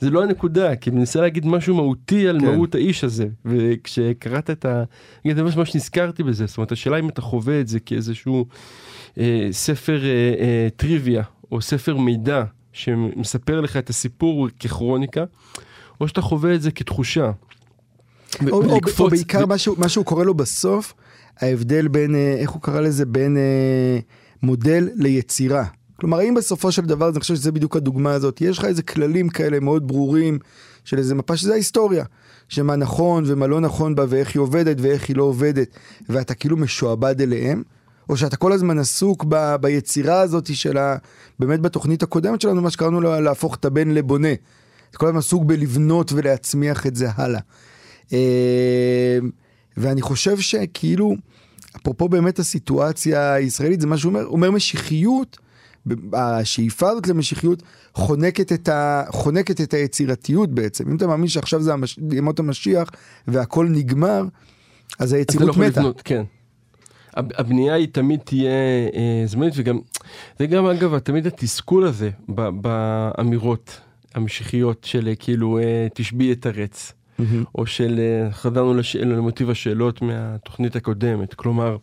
זה 0.00 0.10
לא 0.10 0.22
הנקודה, 0.22 0.76
כי 0.76 0.90
אני 0.90 0.98
מנסה 0.98 1.20
להגיד 1.20 1.46
משהו 1.46 1.74
מהותי 1.74 2.28
על 2.28 2.40
כן. 2.40 2.46
מהות 2.46 2.74
האיש 2.74 3.04
הזה. 3.04 3.26
וכשקראת 3.44 4.50
את 4.50 4.64
ה... 4.64 4.84
זה 5.34 5.42
ממש 5.42 5.74
נזכרתי 5.74 6.22
בזה, 6.22 6.46
זאת 6.46 6.56
אומרת, 6.56 6.72
השאלה 6.72 6.98
אם 6.98 7.08
אתה 7.08 7.22
חווה 7.22 7.60
את 7.60 7.68
זה 7.68 7.80
כאיזשהו 7.80 8.46
אה, 9.18 9.48
ספר 9.50 10.04
אה, 10.04 10.34
אה, 10.40 10.68
טריוויה, 10.76 11.22
או 11.52 11.60
ספר 11.62 11.96
מידע, 11.96 12.44
שמספר 12.72 13.60
לך 13.60 13.76
את 13.76 13.90
הסיפור 13.90 14.48
ככרוניקה, 14.60 15.24
או 16.00 16.08
שאתה 16.08 16.20
חווה 16.20 16.54
את 16.54 16.62
זה 16.62 16.70
כתחושה. 16.70 17.30
או, 18.50 18.62
או, 18.62 18.78
או 18.98 19.10
בעיקר 19.10 19.44
ו... 19.44 19.78
מה 19.78 19.88
שהוא 19.88 20.04
קורא 20.04 20.24
לו 20.24 20.34
בסוף, 20.34 20.94
ההבדל 21.40 21.88
בין, 21.88 22.14
אה, 22.14 22.36
איך 22.38 22.50
הוא 22.50 22.62
קרא 22.62 22.80
לזה, 22.80 23.06
בין 23.06 23.36
אה, 23.36 23.98
מודל 24.46 24.88
ליצירה. 24.94 25.64
כלומר, 26.00 26.18
האם 26.18 26.34
בסופו 26.34 26.72
של 26.72 26.82
דבר, 26.82 27.08
אני 27.08 27.20
חושב 27.20 27.34
שזה 27.34 27.52
בדיוק 27.52 27.76
הדוגמה 27.76 28.12
הזאת, 28.12 28.40
יש 28.40 28.58
לך 28.58 28.64
איזה 28.64 28.82
כללים 28.82 29.28
כאלה 29.28 29.60
מאוד 29.60 29.88
ברורים 29.88 30.38
של 30.84 30.98
איזה 30.98 31.14
מפה 31.14 31.36
שזה 31.36 31.52
ההיסטוריה. 31.52 32.04
שמה 32.48 32.76
נכון 32.76 33.24
ומה 33.26 33.46
לא 33.46 33.60
נכון 33.60 33.94
בה 33.94 34.04
ואיך 34.08 34.34
היא 34.34 34.40
עובדת 34.40 34.76
ואיך 34.80 35.08
היא 35.08 35.16
לא 35.16 35.22
עובדת, 35.22 35.68
ואתה 36.08 36.34
כאילו 36.34 36.56
משועבד 36.56 37.20
אליהם, 37.20 37.62
או 38.08 38.16
שאתה 38.16 38.36
כל 38.36 38.52
הזמן 38.52 38.78
עסוק 38.78 39.24
ב, 39.28 39.56
ביצירה 39.60 40.20
הזאת 40.20 40.54
של 40.54 40.78
ה... 40.78 40.96
באמת 41.38 41.60
בתוכנית 41.60 42.02
הקודמת 42.02 42.40
שלנו, 42.40 42.62
מה 42.62 42.70
שקראנו 42.70 43.00
לה 43.00 43.20
להפוך 43.20 43.54
את 43.54 43.64
הבן 43.64 43.90
לבונה. 43.90 44.32
אתה 44.90 44.98
כל 44.98 45.06
הזמן 45.06 45.18
עסוק 45.18 45.44
בלבנות 45.44 46.12
ולהצמיח 46.12 46.86
את 46.86 46.96
זה 46.96 47.08
הלאה. 47.16 47.40
אה, 48.12 49.18
ואני 49.76 50.02
חושב 50.02 50.38
שכאילו, 50.38 51.16
אפרופו 51.76 52.08
באמת 52.08 52.38
הסיטואציה 52.38 53.32
הישראלית, 53.32 53.80
זה 53.80 53.86
מה 53.86 53.98
שהוא 53.98 54.10
אומר, 54.10 54.22
הוא 54.22 54.32
אומר 54.32 54.50
משיחיות, 54.50 55.38
השאיפה 56.12 56.88
הזאת 56.88 57.06
למשיחיות 57.06 57.62
חונקת 57.94 58.52
את, 58.52 58.68
ה, 58.68 59.02
חונקת 59.08 59.60
את 59.60 59.74
היצירתיות 59.74 60.50
בעצם. 60.50 60.90
אם 60.90 60.96
אתה 60.96 61.06
מאמין 61.06 61.28
שעכשיו 61.28 61.62
זה 61.62 61.72
המש, 61.72 61.98
ימות 62.12 62.38
המשיח 62.38 62.90
והכל 63.28 63.68
נגמר, 63.68 64.24
אז 64.98 65.12
היצירות 65.12 65.56
לא 65.56 65.64
מתה. 65.66 65.80
לבנות, 65.80 66.02
כן. 66.04 66.22
הבנייה 67.16 67.74
היא 67.74 67.88
תמיד 67.92 68.20
תהיה 68.24 68.50
אה, 68.94 69.22
זמנית 69.26 69.54
וגם, 69.56 69.78
זה 70.38 70.46
גם 70.46 70.66
אגב 70.66 70.98
תמיד 70.98 71.26
התסכול 71.26 71.86
הזה 71.86 72.10
באמירות 72.28 73.80
המשיחיות 74.14 74.84
של 74.84 75.12
כאילו 75.18 75.58
אה, 75.58 75.86
תשבי 75.94 76.32
את 76.32 76.46
הרץ. 76.46 76.92
או 77.54 77.66
של, 77.66 77.98
אה, 77.98 78.32
חזרנו 78.32 78.74
לש... 78.74 78.96
למוטיב 78.96 79.50
השאלות 79.50 80.02
מהתוכנית 80.02 80.76
הקודמת, 80.76 81.34
כלומר, 81.34 81.76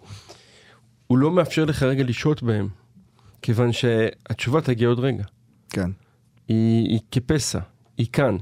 הוא 1.08 1.18
לא 1.18 1.32
מאפשר 1.32 1.66
לך 1.66 1.84
רגע 1.84 2.04
לשהות 2.04 2.44
בהם, 2.44 2.68
כיוון 3.42 3.72
שהתשובה 3.72 4.62
תגיע 4.62 4.88
עוד 4.88 5.00
רגע. 5.00 5.24
כן. 5.70 5.90
היא, 6.48 6.90
היא 6.90 7.00
כפסע, 7.12 7.60
היא 7.98 8.08
כאן. 8.13 8.38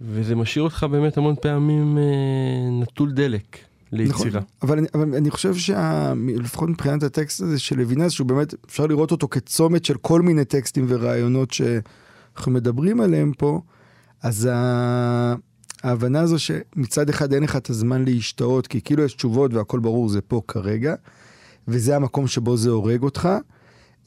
וזה 0.00 0.36
משאיר 0.36 0.64
אותך 0.64 0.86
באמת 0.90 1.16
המון 1.16 1.34
פעמים 1.42 1.98
אה, 1.98 2.02
נטול 2.82 3.12
דלק 3.12 3.58
ליצירה. 3.92 4.28
נכון, 4.28 4.42
אבל, 4.62 4.78
אני, 4.78 4.86
אבל 4.94 5.14
אני 5.14 5.30
חושב 5.30 5.54
שלפחות 5.54 6.68
מבחינת 6.68 7.02
הטקסט 7.02 7.40
הזה 7.40 7.58
של 7.58 7.78
לוינס, 7.78 8.12
שהוא 8.12 8.26
באמת, 8.26 8.54
אפשר 8.66 8.86
לראות 8.86 9.10
אותו 9.10 9.28
כצומת 9.28 9.84
של 9.84 9.96
כל 9.96 10.22
מיני 10.22 10.44
טקסטים 10.44 10.86
ורעיונות 10.88 11.50
שאנחנו 11.50 12.52
מדברים 12.52 13.00
עליהם 13.00 13.32
פה, 13.38 13.60
אז 14.22 14.48
ה... 14.52 15.34
ההבנה 15.82 16.20
הזו 16.20 16.38
שמצד 16.38 17.08
אחד 17.08 17.32
אין 17.32 17.42
לך 17.42 17.56
את 17.56 17.70
הזמן 17.70 18.04
להשתאות, 18.04 18.66
כי 18.66 18.80
כאילו 18.80 19.02
יש 19.02 19.14
תשובות 19.14 19.54
והכל 19.54 19.78
ברור, 19.78 20.08
זה 20.08 20.20
פה 20.20 20.42
כרגע, 20.48 20.94
וזה 21.68 21.96
המקום 21.96 22.26
שבו 22.26 22.56
זה 22.56 22.70
הורג 22.70 23.02
אותך. 23.02 23.28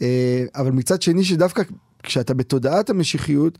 אה, 0.01 0.45
אבל 0.55 0.71
מצד 0.71 1.01
שני, 1.01 1.23
שדווקא 1.23 1.63
כשאתה 2.03 2.33
בתודעת 2.33 2.89
המשיחיות, 2.89 3.57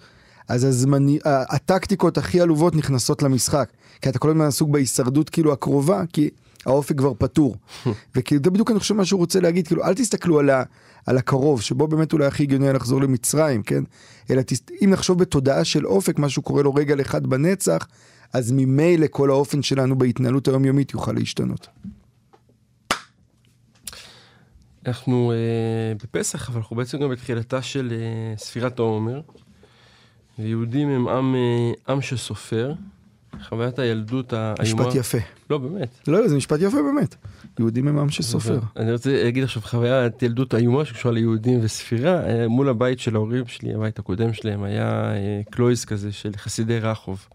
אז 0.48 0.64
הזמני, 0.64 1.20
הטקטיקות 1.26 2.18
הכי 2.18 2.42
עלובות 2.42 2.76
נכנסות 2.76 3.24
למשחק. 3.24 3.70
כי 4.02 4.10
אתה 4.10 4.20
כל 4.20 4.30
הזמן 4.30 4.46
עסוק 4.46 4.70
בהישרדות 4.70 5.30
כאילו 5.30 5.54
הקרובה, 5.54 6.04
כי 6.14 6.30
האופק 6.66 6.98
כבר 6.98 7.14
פתור. 7.18 7.56
וכאילו 8.16 8.42
זה 8.44 8.52
בדיוק 8.52 8.72
אני 8.72 8.80
חושב 8.80 8.96
מה 8.96 9.06
שהוא 9.06 9.20
רוצה 9.20 9.40
להגיד, 9.40 9.68
כאילו 9.68 9.84
אל 9.84 9.94
תסתכלו 9.94 10.40
על, 10.40 10.50
ה, 10.50 10.64
על 11.06 11.18
הקרוב, 11.18 11.62
שבו 11.62 11.88
באמת 11.88 12.14
אולי 12.14 12.26
הכי 12.26 12.44
הגיוני 12.44 12.74
לחזור 12.74 13.02
למצרים, 13.02 13.64
כן? 13.64 13.84
אלא 14.32 14.42
תס, 14.42 14.62
אם 14.84 14.90
נחשוב 14.90 15.20
בתודעה 15.20 15.64
של 15.64 15.88
אופק, 15.88 16.20
מה 16.20 16.30
שהוא 16.30 16.44
קורא 16.44 16.64
לו 16.64 16.74
רגע 16.74 16.96
אחד 17.02 17.28
בנצח, 17.28 17.88
אז 18.34 18.52
ממילא 18.52 19.08
כל 19.12 19.30
האופן 19.30 19.62
שלנו 19.62 19.98
בהתנהלות 19.98 20.48
היומיומית 20.48 20.94
יוכל 20.94 21.12
להשתנות. 21.12 21.68
אנחנו 24.86 25.32
אה, 25.32 25.94
בפסח, 26.04 26.50
אבל 26.50 26.58
אנחנו 26.58 26.76
בעצם 26.76 27.00
גם 27.00 27.10
בתחילתה 27.10 27.62
של 27.62 27.94
אה, 27.94 28.38
ספירת 28.38 28.80
העומר. 28.80 29.22
ויהודים 30.40 30.90
הם 30.90 31.08
עם, 31.08 31.36
אה, 31.36 31.94
עם 31.94 32.02
שסופר. 32.02 32.74
חוויית 33.42 33.80
הילדות 33.80 34.34
האיומה... 34.34 34.84
משפט 34.84 34.96
יפה. 34.96 35.18
לא, 35.50 35.58
באמת. 35.58 36.00
לא, 36.08 36.28
זה 36.28 36.36
משפט 36.36 36.60
יפה 36.62 36.78
באמת. 36.82 37.16
יהודים 37.60 37.88
הם 37.88 38.00
עם 38.00 38.10
שסופר. 38.10 38.60
אני 38.78 38.92
רוצה 38.92 39.24
להגיד 39.24 39.44
עכשיו 39.44 39.62
חוויית 39.62 40.24
ילדות 40.24 40.56
איומה 40.56 40.86
שקשורה 40.86 41.14
ליהודים 41.14 41.60
וספירה. 41.64 42.26
אה, 42.26 42.48
מול 42.48 42.70
הבית 42.70 43.00
של 43.00 43.16
ההורים 43.16 43.48
שלי, 43.48 43.74
הבית 43.74 44.00
הקודם 44.00 44.34
שלהם, 44.34 44.64
היה 44.64 45.14
אה, 45.16 45.42
קלויס 45.52 45.86
כזה 45.86 46.12
של 46.12 46.32
חסידי 46.38 46.80
רחוב, 46.80 47.28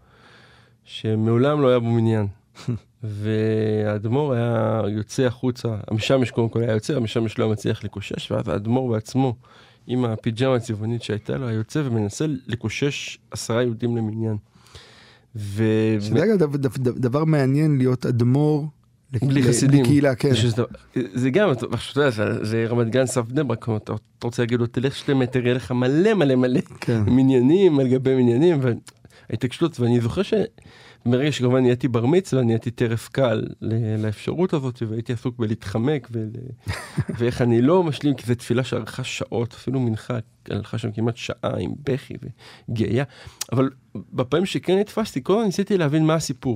שמעולם 0.83 1.61
לא 1.61 1.67
היה 1.67 1.79
בו 1.79 1.89
מניין. 1.89 2.27
והאדמו"ר 3.03 4.33
היה 4.33 4.81
יוצא 4.87 5.23
החוצה, 5.23 5.67
המשמש 5.87 6.31
קודם 6.31 6.49
כל 6.49 6.61
היה 6.61 6.73
יוצא, 6.73 6.95
המשמש 6.95 7.39
לא 7.39 7.49
מצליח 7.49 7.83
לקושש, 7.83 8.31
ואז 8.31 8.47
האדמו"ר 8.47 8.91
בעצמו, 8.91 9.35
עם 9.87 10.05
הפיג'מה 10.05 10.55
הצבעונית 10.55 11.03
שהייתה 11.03 11.37
לו, 11.37 11.47
היה 11.47 11.55
יוצא 11.55 11.81
ומנסה 11.85 12.25
לקושש 12.47 13.17
עשרה 13.31 13.63
יהודים 13.63 13.97
למניין. 13.97 14.37
ו... 15.35 15.63
שזה 15.99 16.23
אגב 16.23 16.55
דבר 16.77 17.25
מעניין 17.25 17.77
להיות 17.77 18.05
אדמו"ר 18.05 18.67
בלי 19.11 19.43
חסידים. 19.43 19.83
לקהילה, 19.83 20.15
כן. 20.15 20.29
זה 21.13 21.29
גם, 21.29 21.51
אתה 21.51 21.65
יודע, 21.95 22.09
זה 22.41 22.65
רמת 22.69 22.89
גן 22.89 23.05
סף 23.05 23.21
בני 23.21 23.43
ברק, 23.43 23.69
אתה 23.69 23.93
רוצה 24.23 24.41
להגיד 24.41 24.59
לו, 24.59 24.67
תלך 24.67 24.95
שתי 24.95 25.13
מטר, 25.13 25.39
יהיה 25.45 25.53
לך 25.53 25.71
מלא 25.71 26.13
מלא 26.13 26.35
מלא 26.35 26.59
כן. 26.79 27.01
מניינים 27.07 27.79
על 27.79 27.87
גבי 27.87 28.15
מניינים, 28.15 28.59
וההתעקשות, 29.29 29.79
ואני 29.79 30.01
זוכר 30.01 30.23
ש... 30.23 30.33
מרגע 31.05 31.31
שכמובן 31.31 31.61
נהייתי 31.61 31.87
בר 31.87 32.05
מצווה, 32.05 32.43
נהייתי 32.43 32.71
טרף 32.71 33.09
קל 33.09 33.43
לאפשרות 33.99 34.53
הזאת, 34.53 34.83
והייתי 34.89 35.13
עסוק 35.13 35.37
בלהתחמק. 35.37 36.09
ואיך 37.17 37.41
אני 37.41 37.61
לא 37.61 37.83
משלים, 37.83 38.13
כי 38.13 38.27
זו 38.27 38.35
תפילה 38.35 38.63
שארכה 38.63 39.03
שעות, 39.03 39.53
אפילו 39.53 39.79
מנחה, 39.79 40.17
הלכה 40.49 40.77
שם 40.77 40.91
כמעט 40.91 41.17
שעה 41.17 41.57
עם 41.59 41.71
בכי 41.83 42.13
וגיאה, 42.69 43.03
אבל 43.51 43.69
בפעמים 43.95 44.45
שכן 44.45 44.79
נתפסתי, 44.79 45.23
כל 45.23 45.33
הזמן 45.33 45.45
ניסיתי 45.45 45.77
להבין 45.77 46.05
מה 46.05 46.13
הסיפור. 46.13 46.55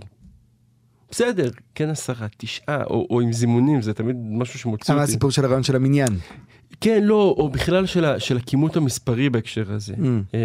בסדר, 1.11 1.49
כן 1.75 1.89
עשרה, 1.89 2.27
תשעה, 2.37 2.83
או, 2.83 3.07
או 3.09 3.21
עם 3.21 3.33
זימונים, 3.33 3.81
זה 3.81 3.93
תמיד 3.93 4.15
משהו 4.19 4.59
שמוציא 4.59 4.93
אותי. 4.93 4.99
מה 4.99 5.03
הסיפור 5.03 5.31
של 5.31 5.45
הרעיון 5.45 5.63
של 5.63 5.75
המניין? 5.75 6.17
כן, 6.81 7.03
לא, 7.03 7.35
או 7.37 7.49
בכלל 7.49 7.85
של, 7.85 8.05
ה, 8.05 8.19
של 8.19 8.37
הכימות 8.37 8.77
המספרי 8.77 9.29
בהקשר 9.29 9.71
הזה. 9.73 9.93
Mm. 9.93 10.37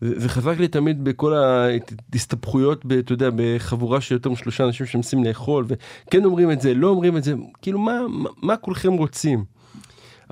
זה 0.00 0.28
חזק 0.28 0.58
לי 0.58 0.68
תמיד 0.68 1.04
בכל 1.04 1.34
ההסתבכויות, 1.34 2.84
אתה 2.98 3.12
יודע, 3.12 3.28
בחבורה 3.36 4.00
של 4.00 4.14
יותר 4.14 4.30
משלושה 4.30 4.64
אנשים 4.64 4.86
שמנסים 4.86 5.24
לאכול, 5.24 5.66
וכן 5.68 6.24
אומרים 6.24 6.50
את 6.50 6.60
זה, 6.60 6.74
לא 6.74 6.88
אומרים 6.88 7.16
את 7.16 7.24
זה, 7.24 7.34
כאילו 7.62 7.78
מה, 7.78 8.00
מה, 8.08 8.30
מה 8.42 8.56
כולכם 8.56 8.92
רוצים? 8.92 9.44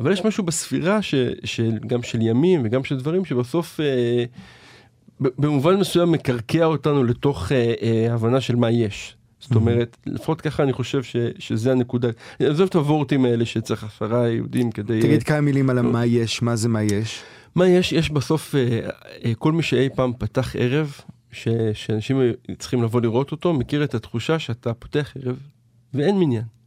אבל 0.01 0.13
יש 0.13 0.25
משהו 0.25 0.45
בספירה, 0.45 1.03
ש, 1.03 1.15
של, 1.45 1.79
גם 1.87 2.03
של 2.03 2.23
ימים 2.23 2.63
וגם 2.65 2.85
של 2.85 2.97
דברים, 2.99 3.25
שבסוף 3.25 3.81
אה, 3.81 4.25
במובן 5.21 5.77
מסוים 5.77 6.13
מקרקע 6.13 6.65
אותנו 6.65 7.05
לתוך 7.05 7.53
אה, 7.53 7.75
אה, 7.83 8.15
הבנה 8.15 8.41
של 8.41 8.57
מה 8.57 8.71
יש. 8.71 9.17
זאת 9.41 9.55
אומרת, 9.55 9.97
לפחות 10.07 10.41
ככה 10.41 10.63
אני 10.63 10.73
חושב 10.73 11.03
ש, 11.03 11.17
שזה 11.39 11.73
הנקודה. 11.73 12.09
אני 12.41 12.49
עוזב 12.49 12.65
את 12.65 12.75
הוורטים 12.75 13.25
האלה 13.25 13.45
שצריך 13.45 13.85
עשרה 13.85 14.29
יהודים 14.29 14.71
כדי... 14.71 15.01
תגיד 15.01 15.23
כמה 15.23 15.41
מילים 15.41 15.71
על 15.71 15.83
מה 15.83 16.07
יש, 16.07 16.43
מה 16.43 16.57
זה 16.57 16.69
מה 16.69 16.83
יש. 16.83 17.23
מה 17.55 17.69
יש? 17.69 17.93
יש 17.93 18.11
בסוף, 18.11 18.55
אה, 18.55 18.89
אה, 19.25 19.33
כל 19.35 19.53
מי 19.53 19.63
שאי 19.63 19.89
פעם 19.95 20.13
פתח 20.19 20.57
ערב, 20.57 20.95
ש, 21.33 21.49
שאנשים 21.75 22.21
צריכים 22.59 22.83
לבוא 22.83 23.01
לראות 23.01 23.33
אותו, 23.33 23.53
מכיר 23.53 23.85
את 23.85 23.95
התחושה 23.95 24.39
שאתה 24.39 24.75
פותח 24.75 25.15
ערב 25.23 25.37
ואין 25.95 26.19
מניין. 26.19 26.60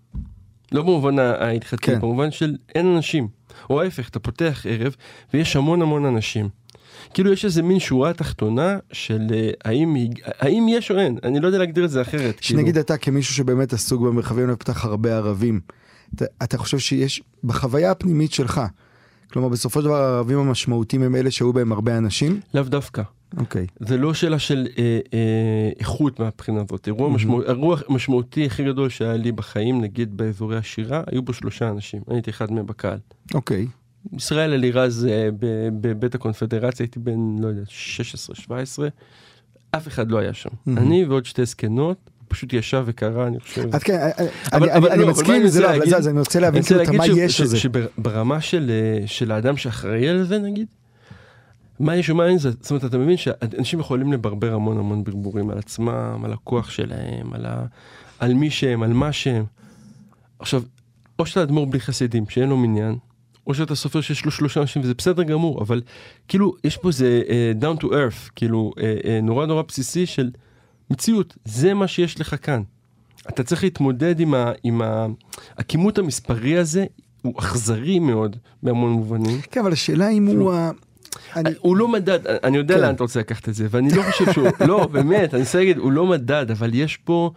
לא 0.73 0.81
במובן 0.81 1.19
ההלכתי, 1.19 1.77
כן. 1.77 1.99
במובן 1.99 2.31
של 2.31 2.55
אין 2.75 2.95
אנשים. 2.95 3.27
או 3.69 3.81
ההפך, 3.81 4.09
אתה 4.09 4.19
פותח 4.19 4.65
ערב 4.69 4.95
ויש 5.33 5.55
המון 5.55 5.81
המון 5.81 6.05
אנשים. 6.05 6.49
כאילו 7.13 7.33
יש 7.33 7.45
איזה 7.45 7.61
מין 7.61 7.79
שורה 7.79 8.13
תחתונה 8.13 8.77
של 8.91 9.21
אה, 9.33 9.49
האם, 9.65 9.95
האם 10.39 10.65
יש 10.69 10.91
או 10.91 10.99
אין, 10.99 11.17
אני 11.23 11.39
לא 11.39 11.47
יודע 11.47 11.57
להגדיר 11.57 11.85
את 11.85 11.89
זה 11.89 12.01
אחרת. 12.01 12.43
שנגיד 12.43 12.65
כאילו. 12.65 12.79
אתה 12.79 12.97
כמישהו 12.97 13.35
שבאמת 13.35 13.73
עסוק 13.73 14.01
במרחבים 14.01 14.45
ופתח 14.49 14.85
הרבה 14.85 15.15
ערבים, 15.15 15.59
אתה, 16.15 16.25
אתה 16.43 16.57
חושב 16.57 16.79
שיש 16.79 17.21
בחוויה 17.43 17.91
הפנימית 17.91 18.33
שלך, 18.33 18.61
כלומר, 19.33 19.49
בסופו 19.49 19.79
של 19.79 19.85
דבר 19.85 19.95
הערבים 19.95 20.39
המשמעותיים 20.39 21.03
הם 21.03 21.15
אלה 21.15 21.31
שהיו 21.31 21.53
בהם 21.53 21.71
הרבה 21.71 21.97
אנשים? 21.97 22.39
לאו 22.53 22.63
דווקא. 22.63 23.01
אוקיי. 23.37 23.67
Okay. 23.69 23.85
זה 23.87 23.97
לא 23.97 24.13
שאלה 24.13 24.39
של 24.39 24.67
אה, 24.77 24.99
אה, 25.13 25.69
איכות 25.79 26.19
מהבחינה 26.19 26.61
הזאת. 26.61 26.87
אירוע 26.87 27.09
mm-hmm. 27.09 27.13
משמעות, 27.15 27.45
אירוע 27.45 27.77
משמעותי 27.89 28.45
הכי 28.45 28.63
גדול 28.63 28.89
שהיה 28.89 29.17
לי 29.17 29.31
בחיים, 29.31 29.81
נגיד 29.81 30.17
באזורי 30.17 30.57
השירה, 30.57 31.03
היו 31.11 31.21
בו 31.21 31.33
שלושה 31.33 31.69
אנשים. 31.69 32.01
אני 32.07 32.15
הייתי 32.15 32.31
אחד 32.31 32.51
מהם 32.51 32.65
בקהל. 32.65 32.97
אוקיי. 33.33 33.67
Okay. 33.69 34.15
ישראל 34.17 34.53
אלירז 34.53 35.07
אה, 35.09 35.29
בבית 35.81 36.15
הקונפדרציה, 36.15 36.83
הייתי 36.83 36.99
בן, 36.99 37.39
לא 37.39 37.47
יודע, 37.47 37.63
16-17, 38.47 38.49
אף 39.71 39.87
אחד 39.87 40.11
לא 40.11 40.17
היה 40.17 40.33
שם. 40.33 40.49
Mm-hmm. 40.49 40.71
אני 40.77 41.05
ועוד 41.05 41.25
שתי 41.25 41.45
זקנות, 41.45 42.09
פשוט 42.33 42.53
ישב 42.53 42.83
וקרא, 42.85 43.27
אני 43.27 43.39
חושב. 43.39 43.75
אז 43.75 43.83
כן, 43.83 43.93
אה, 43.93 44.09
אה, 44.53 44.93
אני 44.93 45.01
לא, 45.01 45.09
מסכים 45.09 45.41
עם 45.41 45.47
זה, 45.47 45.61
לא, 45.61 45.69
אבל 45.69 46.09
אני 46.09 46.19
רוצה 46.19 46.39
להבין 46.39 46.63
כאילו 46.63 46.93
מה 46.93 47.07
יש 47.07 47.41
לזה. 47.41 47.59
שברמה 47.59 48.35
אה, 48.35 48.39
של 49.05 49.31
האדם 49.31 49.57
שאחראי 49.57 50.09
על 50.09 50.23
זה 50.23 50.39
נגיד, 50.39 50.67
מה 51.79 51.95
יש 51.95 52.09
ומה 52.09 52.27
אין 52.27 52.37
זה, 52.37 52.51
זאת 52.51 52.71
אומרת 52.71 52.85
אתה 52.85 52.97
מבין 52.97 53.17
שאנשים 53.17 53.79
יכולים 53.79 54.13
לברבר 54.13 54.53
המון 54.53 54.77
המון 54.77 55.03
ברבורים 55.03 55.49
על 55.49 55.57
עצמם, 55.57 56.21
על 56.25 56.33
הכוח 56.33 56.69
שלהם, 56.69 57.33
על 58.19 58.33
מי 58.33 58.49
שהם, 58.49 58.83
על 58.83 58.93
מה 58.93 59.11
שהם. 59.11 59.45
עכשיו, 60.39 60.63
או 61.19 61.25
שאתה 61.25 61.43
אדמו"ר 61.43 61.65
בלי 61.65 61.79
חסידים, 61.79 62.29
שאין 62.29 62.49
לו 62.49 62.57
מניין, 62.57 62.95
או 63.47 63.53
שאתה 63.53 63.75
סופר 63.75 64.01
שיש 64.01 64.25
לו 64.25 64.31
שלושה 64.31 64.61
אנשים 64.61 64.81
וזה 64.81 64.93
בסדר 64.93 65.23
גמור, 65.23 65.61
אבל 65.61 65.81
כאילו 66.27 66.53
יש 66.63 66.77
פה 66.77 66.87
איזה 66.87 67.21
uh, 67.27 67.63
down 67.63 67.83
to 67.83 67.85
earth, 67.85 68.31
כאילו 68.35 68.71
uh, 68.75 68.79
uh, 68.79 69.07
נורא 69.23 69.45
נורא 69.45 69.63
בסיסי 69.67 70.05
של 70.05 70.29
מציאות, 70.89 71.37
זה 71.45 71.73
מה 71.73 71.87
שיש 71.87 72.21
לך 72.21 72.35
כאן. 72.41 72.61
אתה 73.29 73.43
צריך 73.43 73.63
להתמודד 73.63 74.19
עם, 74.19 74.33
ה, 74.33 74.51
עם 74.63 74.81
ה, 74.81 75.07
הכימות 75.57 75.97
המספרי 75.97 76.57
הזה, 76.57 76.85
הוא 77.21 77.33
אכזרי 77.39 77.99
מאוד 77.99 78.35
בהמון 78.63 78.91
מובנים. 78.91 79.41
כן, 79.51 79.59
אבל 79.59 79.73
השאלה 79.73 80.09
אם 80.09 80.27
הוא... 80.27 80.53
ה... 80.53 80.71
אני... 81.35 81.49
הוא 81.59 81.77
לא 81.77 81.87
מדד, 81.87 82.27
אני 82.27 82.57
יודע 82.57 82.75
כן. 82.75 82.81
לאן 82.81 82.95
אתה 82.95 83.03
רוצה 83.03 83.19
לקחת 83.19 83.49
את 83.49 83.53
זה, 83.53 83.67
ואני 83.69 83.95
לא 83.95 84.03
חושב 84.11 84.31
שהוא, 84.33 84.47
לא, 84.67 84.87
באמת, 84.87 85.33
אני 85.33 85.43
רוצה 85.43 85.57
להגיד, 85.57 85.77
הוא 85.77 85.91
לא 85.91 86.05
מדד, 86.05 86.51
אבל 86.51 86.73
יש 86.73 86.97
פה... 86.97 87.31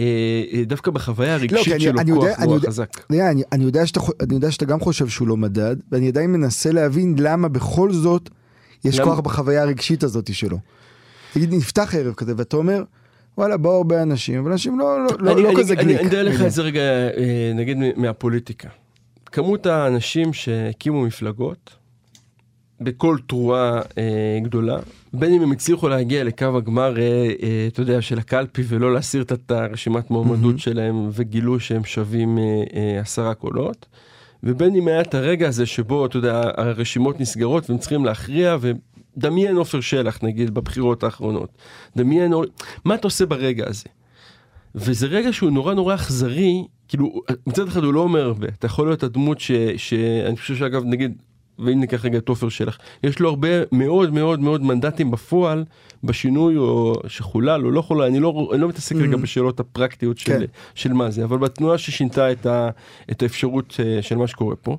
אה, 0.00 0.04
אה 0.52 0.64
דווקא 0.64 0.90
בחוויה 0.90 1.28
לא, 1.28 1.40
הרגשית 1.40 1.72
לא, 1.72 1.78
שלו 1.78 2.00
אני 2.00 2.12
כוח 2.12 2.24
יודע, 2.24 2.44
נורא 2.44 2.58
חזק. 2.66 2.88
אני, 3.10 3.30
אני, 3.30 3.42
אני, 3.52 3.64
יודע 3.64 3.86
שאתה, 3.86 4.00
אני 4.20 4.34
יודע 4.34 4.50
שאתה 4.50 4.64
גם 4.64 4.80
חושב 4.80 5.08
שהוא 5.08 5.28
לא 5.28 5.36
מדד, 5.36 5.76
ואני 5.92 6.08
עדיין 6.08 6.32
מנסה 6.32 6.72
להבין 6.72 7.16
למה 7.18 7.48
בכל 7.48 7.92
זאת 7.92 8.30
יש 8.84 8.98
למה? 8.98 9.04
כוח 9.10 9.20
בחוויה 9.20 9.62
הרגשית 9.62 10.02
הזאת 10.02 10.34
שלו. 10.34 10.58
תגיד, 11.36 11.54
נפתח 11.54 11.94
ערב 11.94 12.14
כזה, 12.14 12.32
ואתה 12.36 12.56
אומר, 12.56 12.82
וואלה, 13.38 13.56
באו 13.56 13.76
הרבה 13.76 14.02
אנשים, 14.02 14.40
אבל 14.40 14.52
אנשים 14.52 14.78
לא, 14.78 14.98
לא, 15.04 15.06
לא, 15.18 15.32
אני, 15.32 15.42
לא 15.42 15.48
אני, 15.48 15.56
כזה 15.56 15.74
גליק. 15.74 16.00
אני 16.00 16.08
אדע 16.08 16.22
לך 16.22 16.42
את 16.42 16.50
זה 16.52 16.62
רגע, 16.62 16.80
אה, 16.80 17.52
נגיד 17.54 17.78
מהפוליטיקה. 17.96 18.68
כמות 19.26 19.66
האנשים 19.66 20.32
שהקימו 20.32 21.02
מפלגות, 21.02 21.76
בכל 22.80 23.16
תרועה 23.26 23.80
אה, 23.98 24.38
גדולה, 24.42 24.78
בין 25.12 25.32
אם 25.32 25.42
הם 25.42 25.52
הצליחו 25.52 25.88
להגיע 25.88 26.24
לקו 26.24 26.56
הגמר, 26.56 26.98
אה, 26.98 27.02
אה, 27.42 27.66
אתה 27.72 27.80
יודע, 27.80 28.02
של 28.02 28.18
הקלפי 28.18 28.62
ולא 28.68 28.94
להסיר 28.94 29.22
את 29.22 29.50
הרשימת 29.50 30.10
מועמדות 30.10 30.54
mm-hmm. 30.54 30.58
שלהם 30.58 31.10
וגילו 31.12 31.60
שהם 31.60 31.84
שווים 31.84 32.38
אה, 32.38 32.44
אה, 32.74 33.00
עשרה 33.00 33.34
קולות, 33.34 33.86
ובין 34.42 34.74
אם 34.74 34.88
היה 34.88 35.00
את 35.00 35.14
הרגע 35.14 35.48
הזה 35.48 35.66
שבו, 35.66 36.06
אתה 36.06 36.16
יודע, 36.16 36.42
הרשימות 36.56 37.20
נסגרות 37.20 37.70
והם 37.70 37.78
צריכים 37.78 38.04
להכריע, 38.04 38.56
ודמיין 39.16 39.56
עופר 39.56 39.80
שלח 39.80 40.18
נגיד 40.22 40.54
בבחירות 40.54 41.02
האחרונות, 41.02 41.50
דמיין, 41.96 42.32
מה 42.84 42.94
אתה 42.94 43.06
עושה 43.06 43.26
ברגע 43.26 43.64
הזה? 43.68 43.88
וזה 44.74 45.06
רגע 45.06 45.32
שהוא 45.32 45.50
נורא 45.50 45.74
נורא 45.74 45.94
אכזרי, 45.94 46.64
כאילו 46.88 47.22
מצד 47.46 47.68
אחד 47.68 47.84
הוא 47.84 47.94
לא 47.94 48.00
אומר 48.00 48.24
הרבה, 48.24 48.48
אתה 48.48 48.66
יכול 48.66 48.86
להיות 48.86 49.02
הדמות 49.02 49.40
ש, 49.40 49.52
שאני 49.76 50.36
חושב 50.36 50.56
שאגב 50.56 50.82
נגיד 50.84 51.22
ואם 51.58 51.80
ניקח 51.80 52.04
רגע 52.04 52.18
את 52.18 52.28
עופר 52.28 52.48
שלח, 52.48 52.78
יש 53.02 53.20
לו 53.20 53.28
הרבה 53.28 53.48
מאוד 53.72 54.12
מאוד 54.12 54.40
מאוד 54.40 54.62
מנדטים 54.62 55.10
בפועל 55.10 55.64
בשינוי 56.04 56.56
או 56.56 56.94
שחולל 57.06 57.66
או 57.66 57.70
לא 57.70 57.82
חולל, 57.82 58.02
אני 58.02 58.20
לא, 58.20 58.50
אני 58.52 58.60
לא 58.60 58.68
מתעסק 58.68 58.96
רגע 58.96 59.14
mm-hmm. 59.14 59.20
בשאלות 59.20 59.60
הפרקטיות 59.60 60.18
של, 60.18 60.32
כן. 60.32 60.44
של 60.74 60.92
מה 60.92 61.10
זה, 61.10 61.24
אבל 61.24 61.38
בתנועה 61.38 61.78
ששינתה 61.78 62.32
את, 62.32 62.46
ה, 62.46 62.70
את 63.10 63.22
האפשרות 63.22 63.76
אה, 63.80 64.02
של 64.02 64.16
מה 64.16 64.26
שקורה 64.26 64.56
פה. 64.56 64.76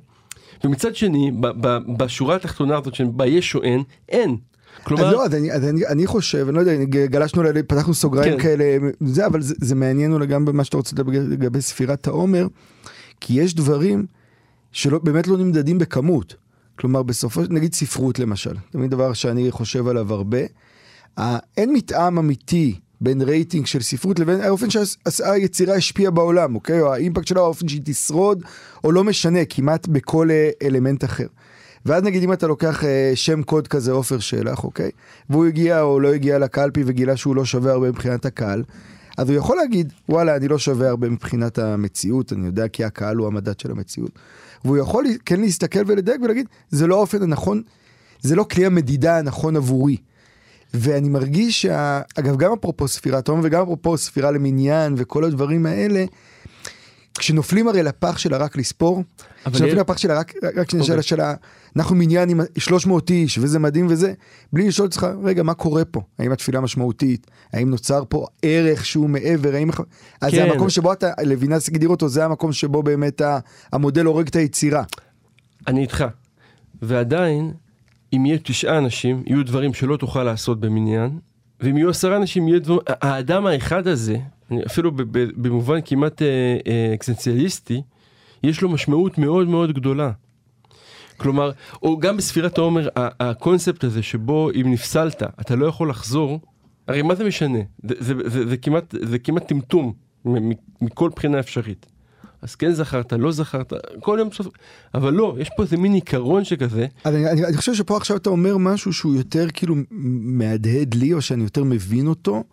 ומצד 0.64 0.96
שני, 0.96 1.30
ב, 1.40 1.46
ב, 1.60 1.78
בשורה 1.96 2.36
התחתונה 2.36 2.76
הזאת 2.76 2.94
שבה 2.94 3.26
יש 3.26 3.54
או 3.54 3.62
אין, 3.62 3.82
אין. 4.08 4.36
כלומר... 4.82 5.06
אז 5.06 5.12
לא, 5.12 5.24
אז 5.24 5.34
אני, 5.34 5.52
אז 5.52 5.64
אני, 5.64 5.86
אני 5.86 6.06
חושב, 6.06 6.46
אני 6.48 6.56
לא 6.56 6.60
יודע, 6.60 6.84
גלשנו, 7.06 7.42
פתחנו 7.68 7.94
סוגריים 7.94 8.32
כן. 8.32 8.42
כאלה, 8.42 8.88
זה, 9.00 9.26
אבל 9.26 9.42
זה, 9.42 9.54
זה 9.58 9.74
מעניין 9.74 10.12
אולי 10.12 10.26
גם 10.26 10.44
במה 10.44 10.64
שאתה 10.64 10.76
רוצה 10.76 10.96
לדבר 10.96 11.12
לגבי 11.12 11.60
ספירת 11.60 12.06
העומר, 12.06 12.46
כי 13.20 13.40
יש 13.40 13.54
דברים 13.54 14.06
שבאמת 14.72 15.26
לא 15.26 15.36
נמדדים 15.36 15.78
בכמות. 15.78 16.34
כלומר, 16.78 17.02
בסופו 17.02 17.44
של 17.44 17.52
נגיד 17.52 17.74
ספרות 17.74 18.18
למשל, 18.18 18.54
תמיד 18.70 18.90
דבר 18.90 19.12
שאני 19.12 19.50
חושב 19.50 19.88
עליו 19.88 20.12
הרבה. 20.12 20.38
אין 21.56 21.72
מתאם 21.72 22.18
אמיתי 22.18 22.80
בין 23.00 23.22
רייטינג 23.22 23.66
של 23.66 23.82
ספרות 23.82 24.18
לבין 24.18 24.40
האופן 24.40 24.66
שהיצירה 24.70 25.74
השפיעה 25.74 26.10
בעולם, 26.10 26.54
אוקיי? 26.54 26.80
או 26.80 26.92
האימפקט 26.92 27.26
שלה, 27.26 27.40
האופן 27.40 27.68
שהיא 27.68 27.82
תשרוד, 27.84 28.42
או 28.84 28.92
לא 28.92 29.04
משנה, 29.04 29.44
כמעט 29.44 29.86
בכל 29.86 30.30
אה, 30.30 30.50
אלמנט 30.62 31.04
אחר. 31.04 31.26
ואז 31.86 32.02
נגיד 32.02 32.22
אם 32.22 32.32
אתה 32.32 32.46
לוקח 32.46 32.84
אה, 32.84 33.12
שם 33.14 33.42
קוד 33.42 33.68
כזה 33.68 33.92
עופר 33.92 34.18
שלח, 34.18 34.64
אוקיי? 34.64 34.90
והוא 35.30 35.46
הגיע 35.46 35.80
או 35.80 36.00
לא 36.00 36.14
הגיע 36.14 36.38
לקלפי 36.38 36.82
וגילה 36.86 37.16
שהוא 37.16 37.36
לא 37.36 37.44
שווה 37.44 37.72
הרבה 37.72 37.88
מבחינת 37.88 38.26
הקהל, 38.26 38.62
אז 39.18 39.28
הוא 39.28 39.38
יכול 39.38 39.56
להגיד, 39.56 39.92
וואלה, 40.08 40.36
אני 40.36 40.48
לא 40.48 40.58
שווה 40.58 40.88
הרבה 40.88 41.08
מבחינת 41.08 41.58
המציאות, 41.58 42.32
אני 42.32 42.46
יודע 42.46 42.68
כי 42.68 42.84
הקהל 42.84 43.16
הוא 43.16 43.26
המדד 43.26 43.60
של 43.60 43.70
המציאות. 43.70 44.10
והוא 44.64 44.78
יכול 44.78 45.04
כן 45.26 45.40
להסתכל 45.40 45.80
ולדייק 45.86 46.20
ולהגיד, 46.22 46.46
זה 46.70 46.86
לא 46.86 46.96
האופן 46.96 47.22
הנכון, 47.22 47.62
זה 48.20 48.36
לא 48.36 48.44
כלי 48.44 48.66
המדידה 48.66 49.18
הנכון 49.18 49.56
עבורי. 49.56 49.96
ואני 50.74 51.08
מרגיש 51.08 51.62
שה... 51.62 52.00
אגב, 52.14 52.36
גם 52.36 52.52
אפרופו 52.52 52.88
ספירת 52.88 53.28
עומר 53.28 53.42
וגם 53.44 53.62
אפרופו 53.62 53.98
ספירה 53.98 54.30
למניין 54.30 54.94
וכל 54.96 55.24
הדברים 55.24 55.66
האלה, 55.66 56.04
כשנופלים 57.18 57.68
הרי 57.68 57.82
לפח 57.82 58.18
של 58.18 58.34
הרק 58.34 58.56
לספור, 58.56 59.02
כשנופלים 59.44 59.76
לפח 59.76 59.96
של 59.96 60.10
הרק, 60.10 60.32
רק 60.56 60.70
שנשאל 60.70 60.80
אוקיי. 60.80 60.98
השאלה, 60.98 61.34
אנחנו 61.76 61.96
מניין 61.96 62.28
עם 62.28 62.40
300 62.58 63.10
איש 63.10 63.38
וזה 63.38 63.58
מדהים 63.58 63.86
וזה, 63.90 64.12
בלי 64.52 64.68
לשאול 64.68 64.86
אותך, 64.86 65.06
רגע, 65.24 65.42
מה 65.42 65.54
קורה 65.54 65.84
פה? 65.84 66.00
האם 66.18 66.32
התפילה 66.32 66.60
משמעותית? 66.60 67.26
האם 67.52 67.70
נוצר 67.70 68.02
פה 68.08 68.26
ערך 68.42 68.86
שהוא 68.86 69.10
מעבר? 69.10 69.54
האם... 69.54 69.70
אז 70.20 70.30
זה 70.30 70.36
כן. 70.36 70.50
המקום 70.50 70.70
שבו 70.70 70.92
אתה, 70.92 71.10
לוינס 71.24 71.68
הגדיר 71.68 71.88
אותו, 71.88 72.08
זה 72.08 72.24
המקום 72.24 72.52
שבו 72.52 72.82
באמת 72.82 73.22
המודל 73.72 74.04
הורג 74.04 74.28
את 74.28 74.36
היצירה. 74.36 74.82
אני 75.66 75.80
איתך. 75.80 76.04
ועדיין, 76.82 77.52
אם 78.12 78.26
יהיו 78.26 78.38
תשעה 78.42 78.78
אנשים, 78.78 79.22
יהיו 79.26 79.44
דברים 79.44 79.74
שלא 79.74 79.96
תוכל 79.96 80.22
לעשות 80.22 80.60
במניין, 80.60 81.18
ואם 81.60 81.76
יהיו 81.76 81.90
עשרה 81.90 82.16
אנשים, 82.16 82.48
יהיו 82.48 82.62
דברים... 82.62 82.80
האדם 82.86 83.46
האחד 83.46 83.86
הזה, 83.86 84.18
אפילו 84.66 84.92
במובן 85.36 85.78
כמעט 85.84 86.22
אה, 86.22 86.58
אה, 86.66 86.94
אקסנציאליסטי, 86.94 87.82
יש 88.42 88.62
לו 88.62 88.68
משמעות 88.68 89.18
מאוד 89.18 89.48
מאוד 89.48 89.72
גדולה. 89.72 90.10
כלומר, 91.16 91.50
או 91.82 91.98
גם 91.98 92.16
בספירת 92.16 92.58
העומר, 92.58 92.88
הקונספט 92.96 93.84
הזה 93.84 94.02
שבו 94.02 94.50
אם 94.50 94.72
נפסלת, 94.72 95.22
אתה 95.22 95.56
לא 95.56 95.66
יכול 95.66 95.90
לחזור, 95.90 96.40
הרי 96.88 97.02
מה 97.02 97.14
זה 97.14 97.24
משנה? 97.24 97.58
זה, 97.84 97.94
זה, 97.98 98.14
זה, 98.14 98.28
זה, 98.28 98.56
זה 99.06 99.18
כמעט 99.18 99.48
טמטום 99.48 99.92
מכל 100.80 101.10
בחינה 101.16 101.40
אפשרית. 101.40 101.86
אז 102.42 102.54
כן 102.54 102.72
זכרת, 102.72 103.12
לא 103.12 103.32
זכרת, 103.32 103.72
כל 104.00 104.16
יום 104.20 104.32
סוף... 104.32 104.46
אבל 104.94 105.12
לא, 105.14 105.36
יש 105.40 105.50
פה 105.56 105.62
איזה 105.62 105.76
מין 105.76 105.92
עיקרון 105.92 106.44
שכזה. 106.44 106.86
אני, 107.06 107.30
אני, 107.30 107.44
אני 107.44 107.56
חושב 107.56 107.74
שפה 107.74 107.96
עכשיו 107.96 108.16
אתה 108.16 108.30
אומר 108.30 108.56
משהו 108.56 108.92
שהוא 108.92 109.14
יותר 109.14 109.46
כאילו 109.54 109.74
מהדהד 109.90 110.94
לי, 110.94 111.12
או 111.12 111.22
שאני 111.22 111.42
יותר 111.42 111.64
מבין 111.64 112.06
אותו, 112.06 112.44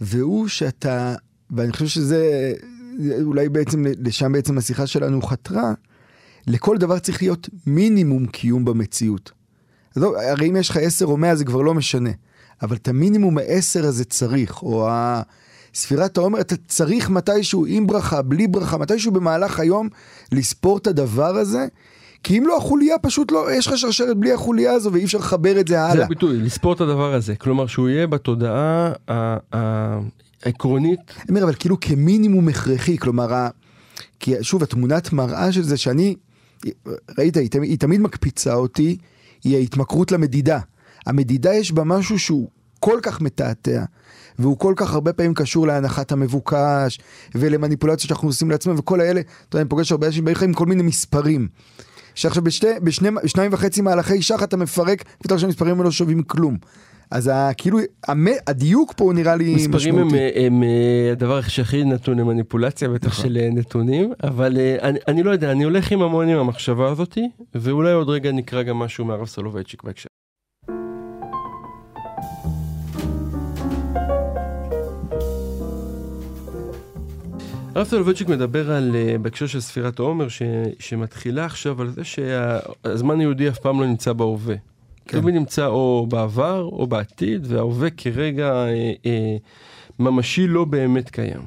והוא 0.00 0.48
שאתה, 0.48 1.14
ואני 1.50 1.72
חושב 1.72 1.86
שזה, 1.86 2.52
אולי 3.22 3.48
בעצם, 3.48 3.84
לשם 3.98 4.32
בעצם 4.32 4.58
השיחה 4.58 4.86
שלנו 4.86 5.22
חתרה, 5.22 5.72
לכל 6.46 6.78
דבר 6.78 6.98
צריך 6.98 7.22
להיות 7.22 7.48
מינימום 7.66 8.26
קיום 8.26 8.64
במציאות. 8.64 9.32
לא, 9.96 10.22
הרי 10.22 10.48
אם 10.48 10.56
יש 10.56 10.70
לך 10.70 10.76
עשר 10.76 11.06
או 11.06 11.16
מאה 11.16 11.36
זה 11.36 11.44
כבר 11.44 11.62
לא 11.62 11.74
משנה, 11.74 12.10
אבל 12.62 12.76
את 12.76 12.88
המינימום 12.88 13.38
העשר 13.38 13.84
הזה 13.86 14.04
צריך, 14.04 14.62
או 14.62 14.88
ספירת 15.74 16.18
העומר, 16.18 16.40
אתה 16.40 16.54
צריך 16.68 17.10
מתישהו, 17.10 17.66
עם 17.66 17.86
ברכה, 17.86 18.22
בלי 18.22 18.46
ברכה, 18.46 18.78
מתישהו 18.78 19.12
במהלך 19.12 19.60
היום, 19.60 19.88
לספור 20.32 20.78
את 20.78 20.86
הדבר 20.86 21.36
הזה. 21.36 21.66
כי 22.22 22.38
אם 22.38 22.46
לא 22.46 22.56
החוליה 22.56 22.98
פשוט 22.98 23.32
לא, 23.32 23.52
יש 23.52 23.66
לך 23.66 23.78
שרשרת 23.78 24.16
בלי 24.16 24.32
החוליה 24.32 24.72
הזו 24.72 24.92
ואי 24.92 25.04
אפשר 25.04 25.18
לחבר 25.18 25.60
את 25.60 25.68
זה 25.68 25.82
הלאה. 25.82 25.96
זה 25.96 26.04
הביטוי, 26.04 26.36
לספור 26.36 26.72
את 26.72 26.80
הדבר 26.80 27.14
הזה. 27.14 27.36
כלומר 27.36 27.66
שהוא 27.66 27.88
יהיה 27.88 28.06
בתודעה 28.06 28.92
העקרונית. 30.42 31.00
אני 31.16 31.24
אומר, 31.28 31.44
אבל 31.44 31.54
כאילו 31.54 31.80
כמינימום 31.80 32.48
הכרחי, 32.48 32.98
כלומר, 32.98 33.48
כי 34.20 34.34
שוב, 34.42 34.62
התמונת 34.62 35.12
מראה 35.12 35.52
של 35.52 35.62
זה 35.62 35.76
שאני, 35.76 36.14
ראית, 37.18 37.36
היא, 37.36 37.48
היא 37.62 37.78
תמיד 37.78 38.00
מקפיצה 38.00 38.54
אותי, 38.54 38.96
היא 39.44 39.56
ההתמכרות 39.56 40.12
למדידה. 40.12 40.58
המדידה 41.06 41.54
יש 41.54 41.72
בה 41.72 41.84
משהו 41.84 42.18
שהוא 42.18 42.48
כל 42.80 42.98
כך 43.02 43.20
מתעתע, 43.20 43.84
והוא 44.40 44.58
כל 44.58 44.74
כך 44.76 44.94
הרבה 44.94 45.12
פעמים 45.12 45.34
קשור 45.34 45.66
להנחת 45.66 46.12
המבוקש, 46.12 46.98
ולמניפולציות 47.34 48.08
שאנחנו 48.08 48.28
עושים 48.28 48.50
לעצמם, 48.50 48.74
וכל 48.78 49.00
האלה, 49.00 49.20
אתה 49.20 49.56
יודע, 49.56 49.62
אני 49.62 49.68
פוגש 49.68 49.92
הרבה 49.92 50.06
אנשים 50.06 50.24
בערך 50.24 50.42
עם 50.42 50.52
כל 50.52 50.66
מיני 50.66 50.82
מספרים. 50.82 51.48
שעכשיו 52.14 52.42
בשני, 52.42 52.70
בשני, 52.82 53.08
בשניים 53.24 53.52
וחצי 53.52 53.80
מהלכי 53.80 54.22
שח 54.22 54.42
אתה 54.42 54.56
מפרק, 54.56 55.04
ופתאום 55.20 55.38
שהמספרים 55.38 55.82
לא 55.82 55.90
שווים 55.90 56.22
כלום. 56.22 56.56
אז 57.10 57.28
ה, 57.28 57.50
כאילו 57.56 57.78
הדיוק 58.46 58.94
פה 58.96 59.12
נראה 59.14 59.36
לי 59.36 59.54
משמעותי. 59.54 59.90
מספרים 59.90 59.98
הם, 59.98 60.14
הם 60.36 60.62
אה, 60.62 61.12
הדבר 61.12 61.40
שהכי 61.40 61.84
נתון 61.84 62.18
למניפולציה 62.18 62.88
בטח 62.88 63.08
נכון. 63.08 63.24
של 63.24 63.38
אה, 63.40 63.48
נתונים 63.52 64.12
אבל 64.22 64.56
אה, 64.56 64.76
אני, 64.82 64.98
אני 65.08 65.22
לא 65.22 65.30
יודע 65.30 65.52
אני 65.52 65.64
הולך 65.64 65.92
עם 65.92 66.02
המון 66.02 66.28
עם 66.28 66.38
המחשבה 66.38 66.90
הזאתי 66.90 67.28
ואולי 67.54 67.92
עוד 67.92 68.08
רגע 68.08 68.32
נקרא 68.32 68.62
גם 68.62 68.76
משהו 68.76 69.04
מהרב 69.04 69.26
סולובייצ'יק 69.26 69.82
בהקשר. 69.82 70.08
הרב 77.74 77.86
סולובייצ'יק 77.86 78.28
מדבר 78.28 78.72
על, 78.72 78.96
בהקשר 79.22 79.46
של 79.46 79.60
ספירת 79.60 79.98
העומר, 79.98 80.28
ש, 80.28 80.42
שמתחילה 80.78 81.44
עכשיו 81.44 81.82
על 81.82 81.90
זה 81.90 82.04
שהזמן 82.04 83.20
היהודי 83.20 83.48
אף 83.48 83.58
פעם 83.58 83.80
לא 83.80 83.86
נמצא 83.86 84.12
בהווה. 84.12 84.54
כן. 85.10 85.20
תמיד 85.20 85.34
נמצא 85.34 85.66
או 85.66 86.06
בעבר 86.08 86.62
או 86.62 86.86
בעתיד, 86.86 87.46
וההווה 87.48 87.90
כרגע 87.90 88.52
אה, 88.52 88.92
אה, 89.06 89.36
ממשי 89.98 90.46
לא 90.46 90.64
באמת 90.64 91.10
קיים. 91.10 91.40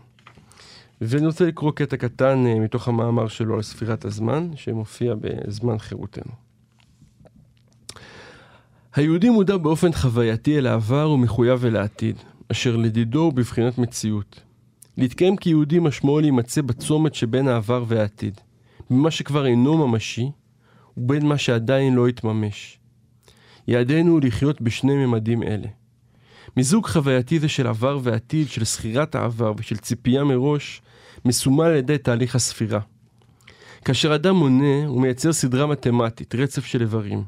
ואני 1.01 1.25
רוצה 1.25 1.45
לקרוא 1.45 1.71
קטע 1.71 1.97
קטן 1.97 2.43
אה, 2.47 2.59
מתוך 2.59 2.87
המאמר 2.87 3.27
שלו 3.27 3.55
על 3.55 3.61
ספירת 3.61 4.05
הזמן, 4.05 4.49
שמופיע 4.55 5.13
בזמן 5.21 5.77
חירותנו. 5.77 6.31
היהודי 8.95 9.29
מודע 9.29 9.57
באופן 9.57 9.91
חווייתי 9.91 10.57
אל 10.57 10.67
העבר 10.67 11.09
ומחויב 11.09 11.65
אל 11.65 11.75
העתיד, 11.75 12.15
אשר 12.51 12.75
לדידו 12.75 13.19
הוא 13.19 13.33
בבחינת 13.33 13.77
מציאות. 13.77 14.41
להתקיים 14.97 15.37
כיהודי 15.37 15.79
משמעו 15.79 16.19
להימצא 16.19 16.61
בצומת 16.61 17.15
שבין 17.15 17.47
העבר 17.47 17.83
והעתיד, 17.87 18.41
במה 18.89 19.11
שכבר 19.11 19.45
אינו 19.45 19.87
ממשי, 19.87 20.31
ובין 20.97 21.25
מה 21.25 21.37
שעדיין 21.37 21.93
לא 21.93 22.07
התממש. 22.07 22.79
יעדינו 23.67 24.11
הוא 24.11 24.21
לחיות 24.23 24.61
בשני 24.61 25.05
ממדים 25.05 25.43
אלה. 25.43 25.67
מיזוג 26.57 26.87
חווייתי 26.87 27.39
זה 27.39 27.49
של 27.49 27.67
עבר 27.67 27.99
ועתיד, 28.03 28.47
של 28.47 28.65
זכירת 28.65 29.15
העבר 29.15 29.53
ושל 29.57 29.77
ציפייה 29.77 30.23
מראש, 30.23 30.81
מסומל 31.25 31.65
על 31.65 31.75
ידי 31.75 31.97
תהליך 31.97 32.35
הספירה. 32.35 32.79
כאשר 33.85 34.15
אדם 34.15 34.35
מונה, 34.35 34.85
הוא 34.87 35.01
מייצר 35.01 35.33
סדרה 35.33 35.67
מתמטית, 35.67 36.35
רצף 36.35 36.65
של 36.65 36.81
איברים. 36.81 37.23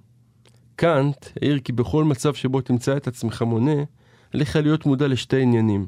קאנט 0.76 1.26
העיר 1.42 1.60
כי 1.60 1.72
בכל 1.72 2.04
מצב 2.04 2.34
שבו 2.34 2.62
תמצא 2.62 2.98
את 2.98 3.08
עצמך 3.08 3.42
מונה, 3.42 3.84
עליך 4.34 4.56
להיות 4.56 4.86
מודע 4.86 5.08
לשתי 5.08 5.42
עניינים. 5.42 5.88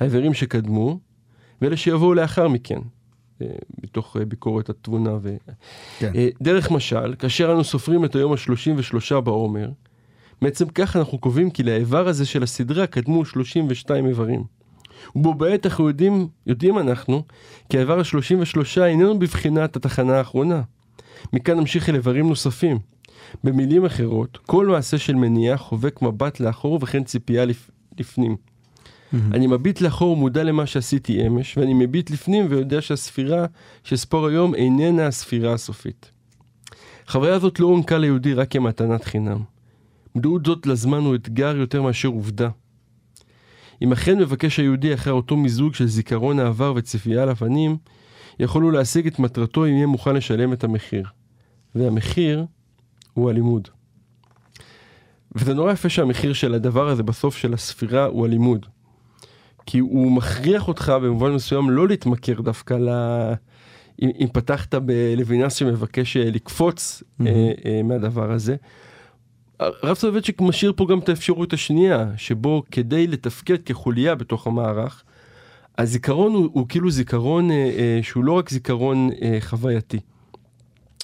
האיברים 0.00 0.34
שקדמו, 0.34 0.98
ואלה 1.62 1.76
שיבואו 1.76 2.14
לאחר 2.14 2.48
מכן. 2.48 2.78
אה, 3.42 3.46
מתוך 3.82 4.16
אה, 4.16 4.24
ביקורת 4.24 4.68
התבונה. 4.68 5.10
ו... 5.22 5.36
כן. 5.98 6.12
אה, 6.14 6.28
דרך 6.42 6.70
משל, 6.70 7.14
כאשר 7.18 7.52
אנו 7.52 7.64
סופרים 7.64 8.04
את 8.04 8.14
היום 8.14 8.32
ה-33 8.32 9.20
בעומר, 9.20 9.70
בעצם 10.42 10.68
כך 10.68 10.96
אנחנו 10.96 11.18
קובעים 11.18 11.50
כי 11.50 11.62
לאיבר 11.62 12.08
הזה 12.08 12.26
של 12.26 12.42
הסדרה 12.42 12.86
קדמו 12.86 13.24
32 13.24 14.06
איברים. 14.06 14.44
ובו 15.16 15.34
בעת 15.34 15.66
אנחנו 15.66 15.88
יודעים, 15.88 16.28
יודעים 16.46 16.78
אנחנו, 16.78 17.22
כי 17.68 17.78
האיבר 17.78 17.98
ה-33 17.98 18.80
איננו 18.80 19.18
בבחינת 19.18 19.76
התחנה 19.76 20.18
האחרונה. 20.18 20.62
מכאן 21.32 21.58
נמשיך 21.58 21.88
אל 21.88 21.94
איברים 21.94 22.28
נוספים. 22.28 22.78
במילים 23.44 23.84
אחרות, 23.84 24.38
כל 24.46 24.66
מעשה 24.66 24.98
של 24.98 25.14
מניעה 25.14 25.56
חובק 25.56 26.02
מבט 26.02 26.40
לאחור 26.40 26.78
וכן 26.82 27.04
ציפייה 27.04 27.44
לפ... 27.44 27.70
לפנים. 27.98 28.36
אני 29.32 29.46
מביט 29.46 29.80
לאחור 29.80 30.12
ומודע 30.12 30.42
למה 30.42 30.66
שעשיתי 30.66 31.26
אמש, 31.26 31.58
ואני 31.58 31.74
מביט 31.74 32.10
לפנים 32.10 32.46
ויודע 32.50 32.80
שהספירה 32.80 33.46
שאספור 33.84 34.26
היום 34.26 34.54
איננה 34.54 35.06
הספירה 35.06 35.52
הסופית. 35.52 36.10
החוויה 37.06 37.34
הזאת 37.34 37.60
לא 37.60 37.66
הוענקה 37.66 37.98
ליהודי 37.98 38.34
רק 38.34 38.50
כמתנת 38.50 39.04
חינם. 39.04 39.38
מודעות 40.14 40.46
זאת 40.46 40.66
לזמן 40.66 40.98
הוא 40.98 41.14
אתגר 41.14 41.56
יותר 41.56 41.82
מאשר 41.82 42.08
עובדה. 42.08 42.48
אם 43.82 43.92
אכן 43.92 44.18
מבקש 44.18 44.58
היהודי 44.58 44.94
אחרי 44.94 45.12
אותו 45.12 45.36
מיזוג 45.36 45.74
של 45.74 45.86
זיכרון 45.86 46.38
העבר 46.38 46.72
וציפייה 46.76 47.26
לפנים, 47.26 47.76
יכול 48.38 48.62
הוא 48.62 48.72
להשיג 48.72 49.06
את 49.06 49.18
מטרתו 49.18 49.64
אם 49.64 49.70
יהיה 49.70 49.86
מוכן 49.86 50.14
לשלם 50.14 50.52
את 50.52 50.64
המחיר. 50.64 51.04
והמחיר 51.74 52.44
הוא 53.14 53.30
הלימוד. 53.30 53.68
וזה 55.36 55.54
נורא 55.54 55.72
יפה 55.72 55.88
שהמחיר 55.88 56.32
של 56.32 56.54
הדבר 56.54 56.88
הזה 56.88 57.02
בסוף 57.02 57.36
של 57.36 57.54
הספירה 57.54 58.04
הוא 58.04 58.24
הלימוד. 58.24 58.66
כי 59.66 59.78
הוא 59.78 60.12
מכריח 60.12 60.68
אותך 60.68 60.92
במובן 61.02 61.30
מסוים 61.30 61.70
לא 61.70 61.88
להתמכר 61.88 62.40
דווקא 62.40 62.74
ל... 62.74 62.88
אם, 64.02 64.10
אם 64.20 64.26
פתחת 64.32 64.74
בלוינס 64.74 65.54
שמבקש 65.54 66.16
אה, 66.16 66.30
לקפוץ 66.30 67.02
mm-hmm. 67.02 67.26
אה, 67.26 67.52
אה, 67.64 67.82
מהדבר 67.82 68.32
הזה. 68.32 68.56
הרב 69.60 69.94
סולובייצ'יק 69.94 70.40
משאיר 70.40 70.72
פה 70.76 70.86
גם 70.86 70.98
את 70.98 71.08
האפשרות 71.08 71.52
השנייה, 71.52 72.06
שבו 72.16 72.62
כדי 72.70 73.06
לתפקד 73.06 73.62
כחוליה 73.62 74.14
בתוך 74.14 74.46
המערך, 74.46 75.02
הזיכרון 75.78 76.32
הוא, 76.32 76.50
הוא 76.52 76.68
כאילו 76.68 76.90
זיכרון 76.90 77.50
אה, 77.50 77.56
אה, 77.56 77.98
שהוא 78.02 78.24
לא 78.24 78.32
רק 78.32 78.50
זיכרון 78.50 79.10
אה, 79.22 79.38
חווייתי, 79.40 80.00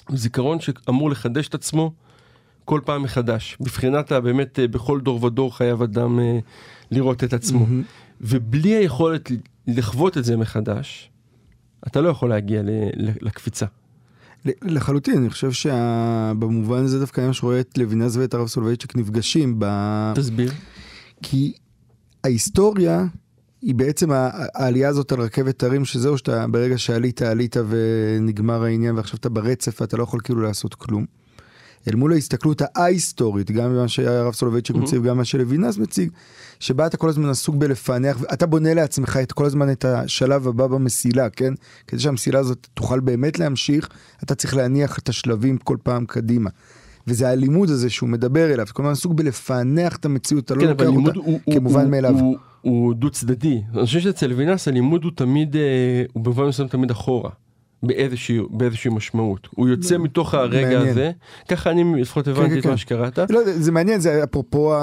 הוא 0.09 0.17
זיכרון 0.17 0.59
שאמור 0.59 1.09
לחדש 1.09 1.47
את 1.47 1.53
עצמו 1.53 1.91
כל 2.65 2.81
פעם 2.85 3.03
מחדש. 3.03 3.57
בבחינת 3.59 4.11
באמת 4.11 4.59
אה, 4.59 4.67
בכל 4.67 5.01
דור 5.01 5.23
ודור 5.23 5.57
חייב 5.57 5.81
אדם 5.81 6.19
אה, 6.19 6.39
לראות 6.91 7.23
את 7.23 7.33
עצמו. 7.33 7.65
Mm-hmm. 7.65 8.10
ובלי 8.21 8.69
היכולת 8.69 9.31
לחוות 9.67 10.17
את 10.17 10.25
זה 10.25 10.37
מחדש, 10.37 11.11
אתה 11.87 12.01
לא 12.01 12.09
יכול 12.09 12.29
להגיע 12.29 12.61
לקפיצה. 13.21 13.65
לחלוטין, 14.45 15.17
אני 15.17 15.29
חושב 15.29 15.51
שבמובן 15.51 16.83
הזה 16.83 16.99
דווקא 16.99 17.21
אני 17.21 17.31
רואה 17.41 17.59
את 17.59 17.77
לוינז 17.77 18.17
ואת 18.17 18.33
הרב 18.33 18.47
סולובייצ'יק 18.47 18.95
נפגשים 18.95 19.55
ב... 19.59 19.65
תסביר. 20.15 20.51
כי 21.21 21.53
ההיסטוריה 22.23 23.05
היא 23.61 23.75
בעצם 23.75 24.09
העלייה 24.11 24.89
הזאת 24.89 25.11
על 25.11 25.21
רכבת 25.21 25.63
הרים, 25.63 25.85
שזהו 25.85 26.17
שאתה 26.17 26.47
ברגע 26.47 26.77
שעלית, 26.77 27.21
עלית 27.21 27.55
ונגמר 27.67 28.63
העניין 28.63 28.95
ועכשיו 28.95 29.17
אתה 29.19 29.29
ברצף 29.29 29.81
ואתה 29.81 29.97
לא 29.97 30.03
יכול 30.03 30.19
כאילו 30.23 30.41
לעשות 30.41 30.73
כלום. 30.73 31.05
אל 31.87 31.95
מול 31.95 32.13
ההסתכלות 32.13 32.61
ההיסטורית, 32.75 33.51
גם 33.51 33.75
מה 33.75 33.87
שהרב 33.87 34.33
סולובייצ'יק 34.33 34.75
מציג 34.75 34.99
וגם 35.03 35.17
מה 35.17 35.25
שלוינס 35.25 35.77
מציג, 35.77 36.09
שבה 36.59 36.85
אתה 36.85 36.97
כל 36.97 37.09
הזמן 37.09 37.29
עסוק 37.29 37.55
בלפענח, 37.55 38.23
אתה 38.33 38.45
בונה 38.45 38.73
לעצמך 38.73 39.19
את 39.23 39.31
כל 39.31 39.45
הזמן 39.45 39.71
את 39.71 39.85
השלב 39.85 40.47
הבא 40.47 40.67
במסילה, 40.67 41.29
כן? 41.29 41.53
כדי 41.87 41.99
שהמסילה 41.99 42.39
הזאת 42.39 42.67
תוכל 42.73 42.99
באמת 42.99 43.39
להמשיך, 43.39 43.89
אתה 44.23 44.35
צריך 44.35 44.55
להניח 44.55 44.99
את 44.99 45.09
השלבים 45.09 45.57
כל 45.57 45.77
פעם 45.83 46.05
קדימה. 46.05 46.49
וזה 47.07 47.29
הלימוד 47.29 47.69
הזה 47.69 47.89
שהוא 47.89 48.09
מדבר 48.09 48.53
אליו, 48.53 48.65
כל 48.73 48.83
הזמן 48.83 48.91
עסוק 48.91 49.13
בלפענח 49.13 49.95
את 49.95 50.05
המציאות, 50.05 50.45
אתה 50.45 50.55
לא 50.55 50.61
כן, 50.61 50.67
לוקח 50.67 50.85
אותה 50.85 51.19
הוא, 51.19 51.39
כמובן 51.53 51.81
הוא, 51.81 51.89
מאליו. 51.89 52.19
הוא, 52.19 52.37
הוא 52.61 52.93
דו 52.93 53.09
צדדי, 53.09 53.61
אני 53.73 53.85
חושב 53.85 53.99
שאצל 53.99 54.27
לוינס 54.27 54.67
הלימוד 54.67 55.03
הוא 55.03 55.11
תמיד, 55.15 55.55
אה, 55.55 55.61
הוא 56.13 56.23
במובן 56.23 56.47
מסוים 56.47 56.67
תמיד 56.67 56.91
אחורה. 56.91 57.29
באיזושהי, 57.83 58.39
באיזושהי 58.49 58.91
משמעות. 58.91 59.47
הוא 59.55 59.67
יוצא 59.67 59.97
מתוך 59.97 60.33
הרגע 60.33 60.61
מעניין. 60.61 60.87
הזה, 60.87 61.11
ככה 61.49 61.71
אני 61.71 62.01
לפחות 62.01 62.27
הבנתי 62.27 62.49
כן, 62.49 62.57
את 62.57 62.63
כן. 62.63 62.69
מה 62.69 62.77
שקראת. 62.77 63.19
לא, 63.29 63.39
זה 63.45 63.71
מעניין, 63.71 63.99
זה 63.99 64.23
אפרופו 64.23 64.73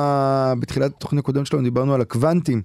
בתחילת 0.61 0.91
התוכנית 0.97 1.25
הקודמת 1.25 1.47
שלנו 1.47 1.63
דיברנו 1.63 1.95
על 1.95 2.01
הקוונטים, 2.01 2.63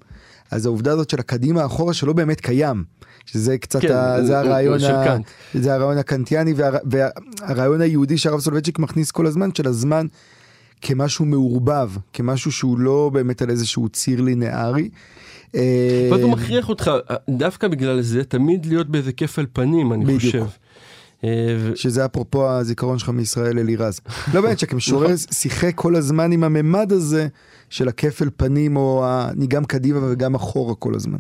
אז 0.52 0.66
העובדה 0.66 0.92
הזאת 0.92 1.10
של 1.10 1.20
הקדימה 1.20 1.66
אחורה 1.66 1.94
שלא 1.94 2.14
באמת 2.14 2.42
קיים. 2.42 2.84
שזה 3.26 3.58
קצת, 3.58 3.82
כן, 3.82 3.92
ה, 3.92 4.24
זה, 4.24 4.40
הרעיון 4.40 4.84
ה, 4.84 5.18
זה 5.54 5.74
הרעיון 5.74 5.98
הקנטיאני 5.98 6.54
וה, 6.54 6.70
והרעיון 6.86 7.82
היהודי 7.82 8.18
שהרב 8.18 8.40
סולובייצ'יק 8.40 8.80
מכניס 8.80 9.12
כל 9.12 9.26
הזמן 9.26 9.50
של 9.56 9.68
הזמן 9.68 10.06
כמשהו 10.82 11.26
מעורבב, 11.26 11.92
כמשהו 12.14 12.52
שהוא 12.52 12.80
לא 12.80 13.10
באמת 13.14 13.42
על 13.42 13.50
איזשהו 13.50 13.90
ציר 13.90 14.22
לינארי. 14.22 14.90
ואז 16.12 16.22
הוא 16.22 16.32
מכריח 16.32 16.70
אותך, 16.70 16.92
דווקא 17.30 17.68
בגלל 17.68 18.02
זה, 18.02 18.24
תמיד 18.24 18.66
להיות 18.66 18.90
באיזה 18.90 19.12
כיף 19.12 19.40
פנים, 19.54 19.94
אני 19.94 20.06
בדיוק. 20.06 20.22
חושב. 20.22 20.46
אה, 21.24 21.30
שזה 21.76 22.06
אפרופו 22.06 22.50
הזיכרון 22.50 23.00
שלך 23.00 23.10
מישראל 23.10 23.60
אלירז. 23.60 24.00
לא 24.34 24.42
באמת 24.42 24.60
שכמשורר 24.60 25.04
נכון. 25.14 25.18
שיחק 25.18 25.72
כל 25.76 25.96
הזמן 25.96 26.32
עם 26.32 26.44
הממד 26.44 26.92
הזה 26.92 27.28
של 27.70 27.88
הכפל 27.88 28.30
פנים 28.38 28.78
או 28.78 29.06
אני 29.30 29.48
גם 29.48 29.66
קדימה 29.66 30.00
וגם 30.12 30.36
אחורה 30.36 30.76
כל 30.76 30.96
הזמן. 30.96 31.18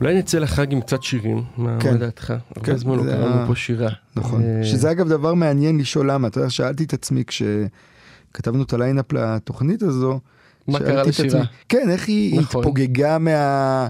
אולי 0.00 0.18
נצא 0.18 0.38
לחג 0.38 0.72
עם 0.72 0.80
קצת 0.80 1.02
שירים, 1.02 1.44
מה 1.56 1.76
כן. 1.80 1.98
דעתך? 1.98 2.30
הרבה 2.30 2.66
כן, 2.66 2.76
זמן 2.76 2.96
לא 2.96 3.02
קראנו 3.02 3.46
פה 3.46 3.54
שירה. 3.54 3.90
נכון, 4.16 4.42
אה, 4.42 4.64
שזה 4.64 4.90
אגב 4.90 5.08
דבר 5.08 5.34
מעניין 5.34 5.78
לשאול 5.78 6.10
למה, 6.10 6.28
אתה 6.28 6.38
יודע, 6.38 6.50
שאלתי 6.50 6.84
את 6.84 6.92
עצמי 6.92 7.24
כשכתבנו 7.26 8.62
את 8.62 8.72
הליינאפ 8.72 9.12
לתוכנית 9.12 9.82
הזו, 9.82 10.20
מה 10.68 10.78
קרה 10.78 11.02
לשירה? 11.02 11.28
עצמי, 11.28 11.40
כן, 11.68 11.90
איך 11.90 12.08
היא 12.08 12.40
נכון. 12.40 12.60
התפוגגה 12.60 13.18
מה, 13.18 13.88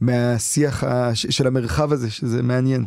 מהשיח 0.00 0.84
של 1.14 1.46
המרחב 1.46 1.92
הזה, 1.92 2.10
שזה 2.10 2.42
מעניין. 2.42 2.84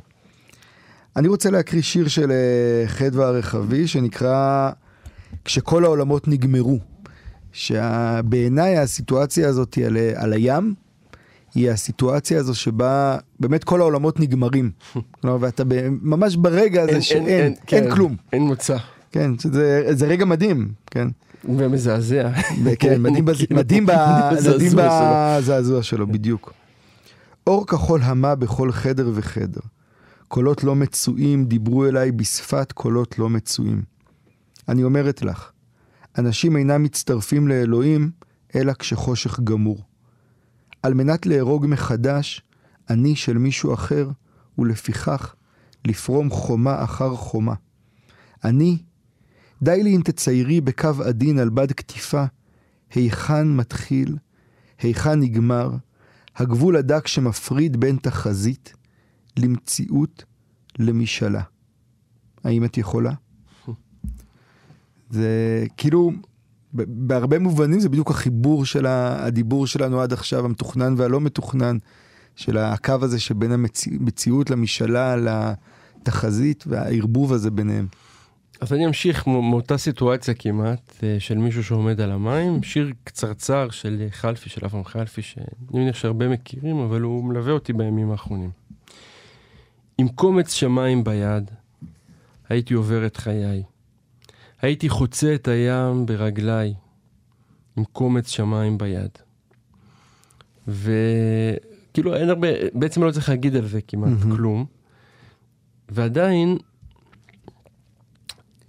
אני 1.15 1.27
רוצה 1.27 1.49
להקריא 1.49 1.81
שיר 1.81 2.07
של 2.07 2.31
אה, 2.31 2.87
חדווה 2.87 3.27
הרחבי, 3.27 3.87
שנקרא 3.87 4.71
כשכל 5.45 5.83
העולמות 5.83 6.27
נגמרו. 6.27 6.79
שבעיניי 7.53 8.77
הסיטואציה 8.77 9.49
הזאת 9.49 9.77
על, 9.85 9.97
על 10.15 10.33
הים, 10.33 10.73
היא 11.57 11.71
הסיטואציה 11.71 12.39
הזו 12.39 12.55
שבה 12.55 13.17
באמת 13.39 13.63
כל 13.63 13.81
העולמות 13.81 14.19
נגמרים. 14.19 14.71
כלומר, 15.21 15.37
ואתה 15.41 15.63
ממש 16.01 16.35
ברגע 16.35 16.81
הזה 16.81 16.91
אין, 16.91 17.01
שאין, 17.01 17.27
אין, 17.27 17.43
אין, 17.43 17.55
כן, 17.67 17.83
אין 17.83 17.95
כלום. 17.95 18.15
אין 18.33 18.41
מוצא. 18.41 18.77
כן, 19.11 19.39
שזה, 19.39 19.83
זה 19.91 20.07
רגע 20.07 20.25
מדהים, 20.25 20.71
כן. 20.91 21.07
ומזעזע. 21.45 22.31
כן, 22.79 23.01
מדהים, 23.01 23.25
בז... 23.25 23.45
מדהים, 23.51 23.85
ב... 23.85 23.91
מדהים 24.55 24.71
בזעזוע 24.75 25.83
שלו, 25.83 26.07
בדיוק. 26.07 26.53
אור 27.47 27.67
כחול 27.67 28.01
המה 28.03 28.35
בכל 28.35 28.71
חדר 28.71 29.09
וחדר. 29.13 29.61
קולות 30.27 30.63
לא 30.63 30.75
מצויים 30.75 31.45
דיברו 31.45 31.85
אליי 31.85 32.11
בשפת 32.11 32.71
קולות 32.71 33.19
לא 33.19 33.29
מצויים. 33.29 33.81
אני 34.69 34.83
אומרת 34.83 35.21
לך, 35.21 35.51
אנשים 36.17 36.57
אינם 36.57 36.83
מצטרפים 36.83 37.47
לאלוהים, 37.47 38.11
אלא 38.55 38.73
כשחושך 38.73 39.39
גמור. 39.39 39.77
על 40.83 40.93
מנת 40.93 41.25
להרוג 41.25 41.65
מחדש 41.69 42.41
אני 42.89 43.15
של 43.15 43.37
מישהו 43.37 43.73
אחר, 43.73 44.09
ולפיכך 44.57 45.35
לפרום 45.85 46.29
חומה 46.29 46.83
אחר 46.83 47.15
חומה. 47.15 47.53
אני, 48.43 48.77
די 49.63 49.83
לי 49.83 49.95
אם 49.95 50.01
תציירי 50.03 50.61
בקו 50.61 51.03
עדין 51.05 51.39
על 51.39 51.49
בד 51.49 51.71
קטיפה, 51.71 52.25
היכן 52.93 53.47
מתחיל, 53.47 54.17
היכן 54.79 55.19
נגמר, 55.19 55.71
הגבול 56.35 56.75
הדק 56.75 57.07
שמפריד 57.07 57.77
בין 57.77 57.97
תחזית 58.01 58.73
למציאות 59.37 60.23
למשאלה. 60.79 61.41
האם 62.43 62.65
את 62.65 62.77
יכולה? 62.77 63.13
זה 65.09 65.65
כאילו, 65.77 66.11
בהרבה 66.73 67.39
מובנים 67.39 67.79
זה 67.79 67.89
בדיוק 67.89 68.11
החיבור 68.11 68.65
של 68.65 68.85
הדיבור 68.85 69.67
שלנו 69.67 70.01
עד 70.01 70.13
עכשיו, 70.13 70.45
המתוכנן 70.45 70.93
והלא 70.97 71.21
מתוכנן, 71.21 71.77
של 72.35 72.57
הקו 72.57 72.95
הזה 73.01 73.19
שבין 73.19 73.51
המציאות 73.51 74.49
למשאלה, 74.49 75.15
לתחזית 75.15 76.63
והערבוב 76.67 77.33
הזה 77.33 77.51
ביניהם. 77.51 77.87
אז 78.61 78.73
אני 78.73 78.85
אמשיך 78.85 79.27
מאותה 79.27 79.77
סיטואציה 79.77 80.33
כמעט 80.33 81.03
אה, 81.03 81.15
של 81.19 81.37
מישהו 81.37 81.63
שעומד 81.63 82.01
על 82.01 82.11
המים, 82.11 82.63
שיר 82.63 82.91
קצרצר 83.03 83.69
של 83.69 84.07
חלפי, 84.11 84.49
של 84.49 84.65
אברהם 84.65 84.83
חלפי, 84.83 85.21
שאני 85.21 85.45
מניח 85.73 85.95
שהרבה 85.95 86.27
מכירים, 86.27 86.77
אבל 86.77 87.01
הוא 87.01 87.23
מלווה 87.23 87.53
אותי 87.53 87.73
בימים 87.73 88.11
האחרונים. 88.11 88.49
עם 89.97 90.07
קומץ 90.07 90.53
שמיים 90.53 91.03
ביד, 91.03 91.51
הייתי 92.49 92.73
עובר 92.73 93.05
את 93.05 93.17
חיי. 93.17 93.63
הייתי 94.61 94.89
חוצה 94.89 95.35
את 95.35 95.47
הים 95.47 96.05
ברגליי. 96.05 96.73
עם 97.77 97.83
קומץ 97.83 98.29
שמיים 98.29 98.77
ביד. 98.77 99.09
וכאילו 100.67 102.15
אין 102.15 102.29
הרבה, 102.29 102.47
בעצם 102.73 103.03
לא 103.03 103.11
צריך 103.11 103.29
להגיד 103.29 103.55
על 103.55 103.67
זה 103.67 103.81
כמעט 103.81 104.09
מהמם. 104.09 104.35
כלום. 104.35 104.65
ועדיין, 105.89 106.57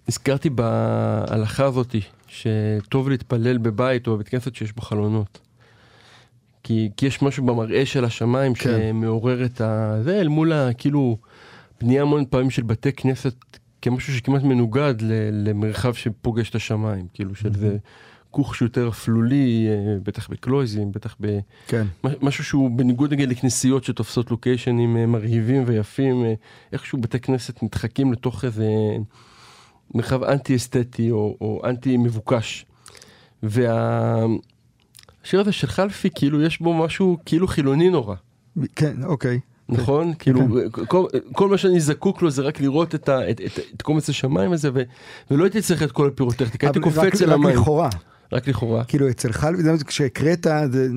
נזכרתי 0.08 0.50
בהלכה 0.50 1.64
הזאתי, 1.64 2.00
שטוב 2.26 3.08
להתפלל 3.08 3.58
בבית 3.58 4.06
או 4.06 4.14
בבית 4.14 4.28
כנסת 4.28 4.54
שיש 4.54 4.72
בו 4.72 4.82
חלונות. 4.82 5.40
כי, 6.62 6.90
כי 6.96 7.06
יש 7.06 7.22
משהו 7.22 7.46
במראה 7.46 7.86
של 7.86 8.04
השמיים 8.04 8.54
כן. 8.54 8.60
שמעורר 8.60 9.44
את 9.44 9.60
ה... 9.60 9.98
זה 10.02 10.20
אל 10.20 10.28
מול 10.28 10.52
ה... 10.52 10.72
כאילו, 10.72 11.18
בנייה 11.80 12.02
המון 12.02 12.24
פעמים 12.30 12.50
של 12.50 12.62
בתי 12.62 12.92
כנסת 12.92 13.57
כמשהו 13.82 14.12
שכמעט 14.12 14.42
מנוגד 14.42 14.94
ל- 15.00 15.48
למרחב 15.48 15.94
שפוגש 15.94 16.50
את 16.50 16.54
השמיים. 16.54 17.06
כאילו 17.14 17.34
של 17.34 17.54
זה 17.54 17.76
כוך 18.30 18.56
שיותר 18.56 18.88
אפלולי, 18.88 19.66
אה, 19.68 19.96
בטח 20.02 20.28
בקלויזים, 20.28 20.92
בטח 20.92 21.16
ב... 21.20 21.38
כן. 21.66 21.86
משהו 22.22 22.44
שהוא 22.44 22.78
בניגוד 22.78 23.12
נגיד 23.12 23.28
לכנסיות 23.28 23.84
שתופסות 23.84 24.30
לוקיישנים 24.30 24.96
אה, 24.96 25.06
מרהיבים 25.06 25.64
ויפים, 25.66 26.24
אה, 26.24 26.34
איכשהו 26.72 27.00
בתי 27.00 27.20
כנסת 27.20 27.62
נדחקים 27.62 28.12
לתוך 28.12 28.44
איזה 28.44 28.66
מרחב 29.94 30.22
אנטי 30.22 30.56
אסתטי 30.56 31.10
או, 31.10 31.36
או 31.40 31.62
אנטי 31.64 31.96
מבוקש. 31.96 32.66
והשיר 33.42 34.30
הזה 35.40 35.52
של 35.52 35.66
חלפי 35.66 36.08
כאילו 36.14 36.42
יש 36.42 36.60
בו 36.60 36.74
משהו 36.74 37.18
כאילו 37.24 37.48
חילוני 37.48 37.90
נורא. 37.90 38.14
כן, 38.76 39.04
אוקיי. 39.04 39.40
נכון? 39.68 40.12
כאילו, 40.18 40.40
כל, 40.88 41.04
כל 41.32 41.48
מה 41.48 41.58
שאני 41.58 41.80
זקוק 41.80 42.22
לו 42.22 42.30
זה 42.30 42.42
רק 42.42 42.60
לראות 42.60 42.94
את, 42.94 43.08
ה, 43.08 43.30
את, 43.30 43.40
את, 43.40 43.58
את 43.76 43.82
קומץ 43.82 44.08
השמיים 44.08 44.52
הזה, 44.52 44.70
ו, 44.74 44.82
ולא 45.30 45.44
הייתי 45.44 45.60
צריך 45.62 45.82
את 45.82 45.92
כל 45.92 46.08
הפירוטכניקה, 46.08 46.66
הייתי 46.66 46.80
קופץ 46.80 46.98
רק- 46.98 47.22
אל 47.22 47.28
רק 47.28 47.34
המים. 47.34 47.56
לכאורה. 47.58 47.88
רק 48.32 48.48
לכאורה. 48.48 48.84
כאילו 48.84 49.10
אצל 49.10 49.32
חלבי, 49.32 49.62
כשהקראת, 49.86 50.46
זה 50.72 50.88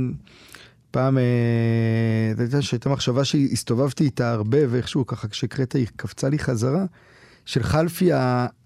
פעם, 0.92 1.18
אה, 1.18 1.24
אתה 2.34 2.44
יודע 2.44 2.62
שהייתה 2.62 2.90
מחשבה 2.90 3.26
שהסתובבתי 3.26 4.04
איתה 4.04 4.32
הרבה, 4.32 4.58
ואיכשהו 4.70 5.06
ככה 5.06 5.28
כשהקראת 5.28 5.74
היא 5.74 5.88
קפצה 5.96 6.30
לי 6.30 6.40
חזרה, 6.40 6.86
של 7.46 7.64
חלפי, 7.64 8.10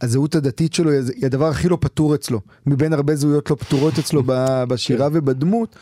הזהות 0.01 0.35
הדתית 0.35 0.73
שלו 0.73 0.91
היא 0.91 1.25
הדבר 1.25 1.47
הכי 1.47 1.69
לא 1.69 1.77
פתור 1.81 2.15
אצלו, 2.15 2.41
מבין 2.65 2.93
הרבה 2.93 3.15
זהויות 3.15 3.49
לא 3.49 3.55
פתורות 3.55 3.99
אצלו 3.99 4.23
בשירה 4.69 5.07
ובדמות. 5.13 5.75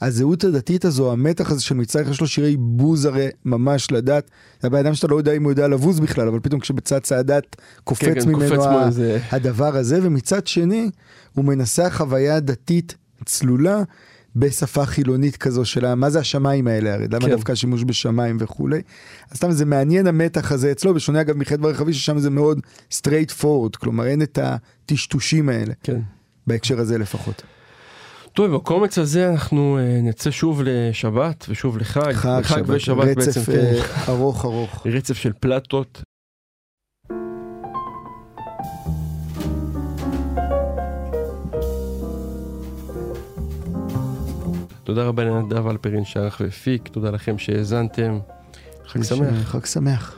הזהות 0.00 0.44
הדתית 0.44 0.84
הזו, 0.84 1.12
המתח 1.12 1.50
הזה 1.50 1.62
של 1.62 1.74
אחד 1.90 2.10
יש 2.10 2.20
לו 2.20 2.26
שירי 2.26 2.56
בוז 2.56 3.04
הרי 3.04 3.28
ממש 3.44 3.90
לדת, 3.92 4.30
זה 4.60 4.66
הבן 4.66 4.78
אדם 4.78 4.94
שאתה 4.94 5.06
לא 5.06 5.16
יודע 5.16 5.32
אם 5.32 5.42
הוא 5.42 5.52
יודע 5.52 5.68
לבוז 5.68 6.00
בכלל, 6.00 6.28
אבל 6.28 6.40
פתאום 6.42 6.60
כשבצד 6.60 7.00
הדת 7.10 7.56
קופץ 7.84 8.04
כן, 8.04 8.20
כן, 8.20 8.28
ממנו 8.28 8.48
קופץ 8.56 8.66
ה- 8.66 8.86
איזה- 8.86 9.20
הדבר 9.30 9.76
הזה, 9.76 9.98
ומצד 10.02 10.46
שני, 10.46 10.90
הוא 11.34 11.44
מנסח 11.44 11.94
חוויה 11.96 12.40
דתית 12.40 12.94
צלולה 13.24 13.82
בשפה 14.36 14.86
חילונית 14.86 15.36
כזו 15.36 15.64
של 15.64 15.94
מה 15.94 16.10
זה 16.10 16.18
השמיים 16.18 16.66
האלה, 16.66 16.94
הרי 16.94 17.06
למה 17.10 17.20
כן. 17.20 17.30
דווקא 17.30 17.52
השימוש 17.52 17.84
בשמיים 17.84 18.36
וכולי. 18.40 18.82
אז 19.30 19.36
סתם 19.36 19.50
זה 19.52 19.64
מעניין 19.64 20.06
המתח 20.06 20.52
הזה 20.52 20.72
אצלו, 20.72 20.94
בשונה 20.94 21.20
אגב 21.20 21.36
מחטא 21.36 21.60
ורחבי 21.62 21.92
ששם 21.92 22.18
זה 22.18 22.30
מאוד 22.30 22.60
straight 22.92 23.42
forward, 23.42 23.76
כלומר 23.78 24.06
אין 24.06 24.22
את 24.22 24.38
הטשטושים 24.42 25.48
האלה, 25.48 25.74
כן. 25.82 26.00
בהקשר 26.46 26.80
הזה 26.80 26.98
לפחות. 26.98 27.42
טוב, 28.38 28.56
בקומץ 28.56 28.98
הזה 28.98 29.30
אנחנו 29.30 29.78
אה, 29.78 30.00
נצא 30.02 30.30
שוב 30.30 30.62
לשבת 30.64 31.46
ושוב 31.48 31.78
לחג. 31.78 32.12
חג, 32.12 32.40
לחג 32.40 32.56
שבת, 32.56 32.68
ושבת 32.68 33.04
בעצם, 33.04 33.20
רצף 33.20 33.46
כן. 33.46 33.52
אה, 33.52 34.04
ארוך 34.08 34.44
ארוך. 34.44 34.86
רצף 34.86 35.16
של 35.16 35.32
פלטות. 35.40 36.02
תודה 44.84 45.04
רבה 45.04 45.24
לנדב 45.24 45.66
אלפרין 45.66 46.04
שערך 46.04 46.40
והפיק, 46.40 46.88
תודה 46.88 47.10
לכם 47.10 47.38
שהאזנתם. 47.38 48.18
חג 48.86 49.02
שמח. 49.02 49.34
חג 49.44 49.64
שמח. 49.64 50.17